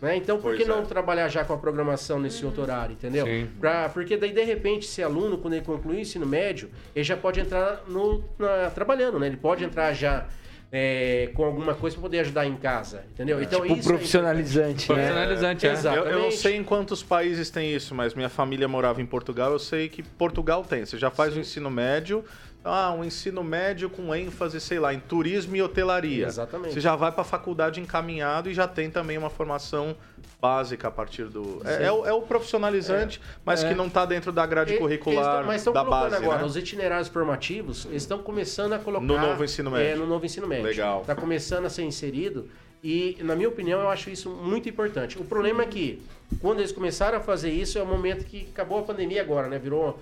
[0.00, 0.16] Né?
[0.16, 0.66] Então, por Pois que é.
[0.66, 3.26] não trabalhar já com a programação nesse outro horário, entendeu?
[3.26, 3.46] Sim.
[3.60, 7.16] Pra, porque daí, de repente, esse aluno, quando ele concluir o ensino médio, ele já
[7.16, 9.26] pode entrar no, na- trabalhando, né?
[9.26, 10.26] Ele pode entrar já
[10.72, 13.42] é, com alguma coisa para poder ajudar em casa, entendeu?
[13.42, 14.94] Então, Tipo isso é profissionalizante, né?
[14.94, 15.72] Profissionalizante, é.
[15.72, 15.98] Exato.
[15.98, 19.52] Eu, eu não sei em quantos países tem isso, mas minha família morava em Portugal,
[19.52, 20.86] eu sei que Portugal tem.
[20.86, 22.24] Você já faz o ensino médio,
[22.64, 26.26] ah, um ensino médio com ênfase, sei lá, em turismo e hotelaria.
[26.26, 26.74] Exatamente.
[26.74, 29.96] Você já vai para a faculdade encaminhado e já tem também uma formação
[30.40, 31.62] básica a partir do.
[31.64, 35.36] É, é o, é o profissionalizante, mas que não está dentro da grade Eles- curricular
[35.36, 36.16] eles- mas estão da base.
[36.16, 36.44] agora, né?
[36.44, 39.04] os itinerários formativos, eles estão começando a colocar...
[39.04, 39.86] No novo ensino médio.
[39.86, 40.64] É, no novo ensino médio.
[40.64, 41.02] Legal.
[41.02, 42.48] Está começando a ser inserido
[42.82, 45.18] e, na minha opinião, eu acho isso muito importante.
[45.18, 46.02] O problema é que,
[46.40, 49.58] quando eles começaram a fazer isso, é o momento que acabou a pandemia agora, né?
[49.58, 50.00] Virou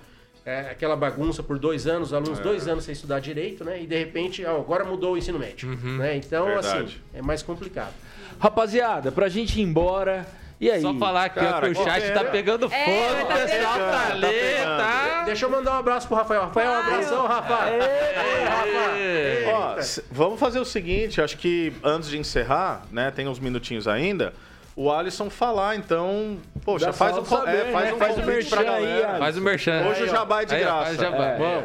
[0.49, 2.41] é, aquela bagunça por dois anos, os alunos É.
[2.43, 3.81] dois anos sem estudar direito, né?
[3.81, 6.15] E, de repente, ó, agora mudou o ensino médio, né?
[6.15, 6.53] Então, Uhum.
[6.53, 6.83] Verdade.
[6.83, 7.93] assim, é mais complicado.
[8.39, 10.25] Rapaziada, pra gente ir embora.
[10.61, 10.81] E aí?
[10.81, 13.47] Só falar aqui, ó, Cara, que o chat qualquer- tá pegando fogo, É, tá pessoal
[13.73, 14.77] pegando, tá tá ali, pegando.
[14.77, 15.23] tá?
[15.25, 16.41] Deixa eu mandar um abraço pro Rafael.
[16.41, 17.59] Rafael, um abração, Rafa.
[17.71, 19.51] Ei, Rafa.
[19.53, 24.33] Ó, vamos fazer o seguinte, acho que antes de encerrar, né, tem uns minutinhos ainda,
[24.81, 27.93] o Alisson falar, então, poxa, faz co- saber, é, faz né?
[27.93, 29.07] um Faz o convite pra merchan aí, galera.
[29.07, 29.19] Alisson.
[29.19, 29.87] Faz o merchan.
[29.89, 30.85] Hoje o Aí, jabá é de Aí, graça.
[30.85, 31.25] faz jabá.
[31.25, 31.37] É.
[31.37, 31.63] Bom,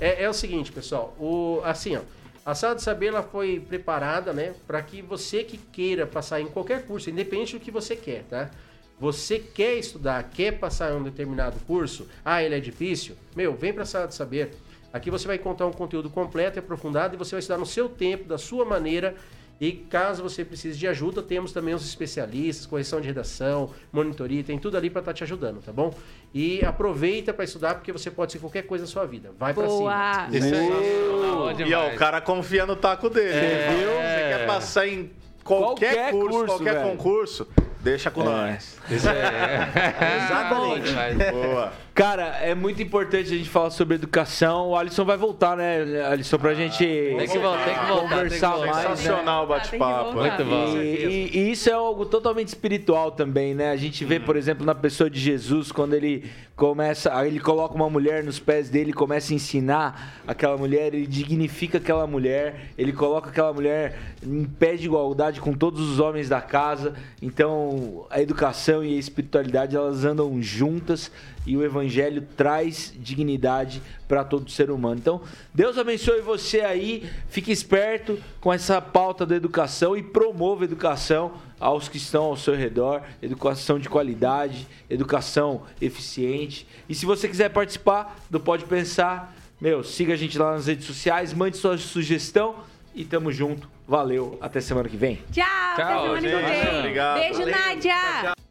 [0.00, 1.14] é, é o seguinte, pessoal.
[1.20, 2.00] O, assim, ó,
[2.46, 6.46] a sala de saber ela foi preparada, né, para que você que queira passar em
[6.46, 8.50] qualquer curso, independente do que você quer, tá?
[8.98, 13.14] Você quer estudar, quer passar em um determinado curso, ah, ele é difícil?
[13.36, 14.52] Meu, vem para a sala de saber.
[14.90, 17.90] Aqui você vai encontrar um conteúdo completo e aprofundado e você vai estudar no seu
[17.90, 19.14] tempo, da sua maneira
[19.60, 24.56] E caso você precise de ajuda, temos também os especialistas, correção de redação, monitoria, tem
[24.56, 25.92] tudo ali para estar te ajudando, tá bom?
[26.32, 29.30] E aproveita para estudar porque você pode ser qualquer coisa na sua vida.
[29.38, 29.78] Vai para cima.
[29.78, 30.28] Boa!
[30.30, 30.50] Isso.
[30.50, 33.30] Bom E ó, o cara confia no taco dele.
[33.34, 33.68] É.
[33.70, 33.88] Viu?
[33.90, 35.10] Você quer passar em
[35.42, 36.90] qualquer, Qualquer curso, curso, qualquer velho.
[36.90, 37.48] concurso,
[37.80, 38.24] deixa com É.
[38.24, 38.78] nós.
[38.90, 40.24] É.
[40.24, 41.32] Exatamente.
[41.32, 41.72] Boa.
[41.98, 44.68] Cara, é muito importante a gente falar sobre educação.
[44.68, 48.08] O Alisson vai voltar, né, Alisson, pra gente Tem que voltar, tem que voltar.
[48.08, 48.82] conversar tem que voltar.
[48.84, 48.98] mais.
[49.00, 50.12] Sensacional o que bate-papo.
[50.12, 50.76] Muito bom.
[50.76, 53.72] E, e- e isso é algo totalmente espiritual também, né?
[53.72, 57.90] A gente vê, por exemplo, na pessoa de Jesus, quando ele começa, ele coloca uma
[57.90, 63.28] mulher nos pés dele, começa a ensinar aquela mulher, ele dignifica aquela mulher, ele coloca
[63.30, 66.94] aquela mulher em pé de igualdade com todos os homens da casa.
[67.20, 71.10] Então, a educação e a espiritualidade, elas andam juntas
[71.48, 74.96] e o evangelho traz dignidade para todo ser humano.
[75.00, 75.22] Então,
[75.54, 81.32] Deus abençoe você aí, fique esperto com essa pauta da educação e promova a educação
[81.58, 86.68] aos que estão ao seu redor, educação de qualidade, educação eficiente.
[86.86, 90.86] E se você quiser participar do Pode Pensar, meu, siga a gente lá nas redes
[90.86, 92.56] sociais, mande sua sugestão
[92.94, 93.70] e tamo junto.
[93.86, 95.18] Valeu, até semana que vem.
[95.32, 96.66] Tchau, até Tchau, semana que gente.
[96.66, 96.78] vem.
[96.78, 97.20] Obrigado.
[97.20, 97.54] Beijo, Valeu.
[97.54, 98.47] Nádia!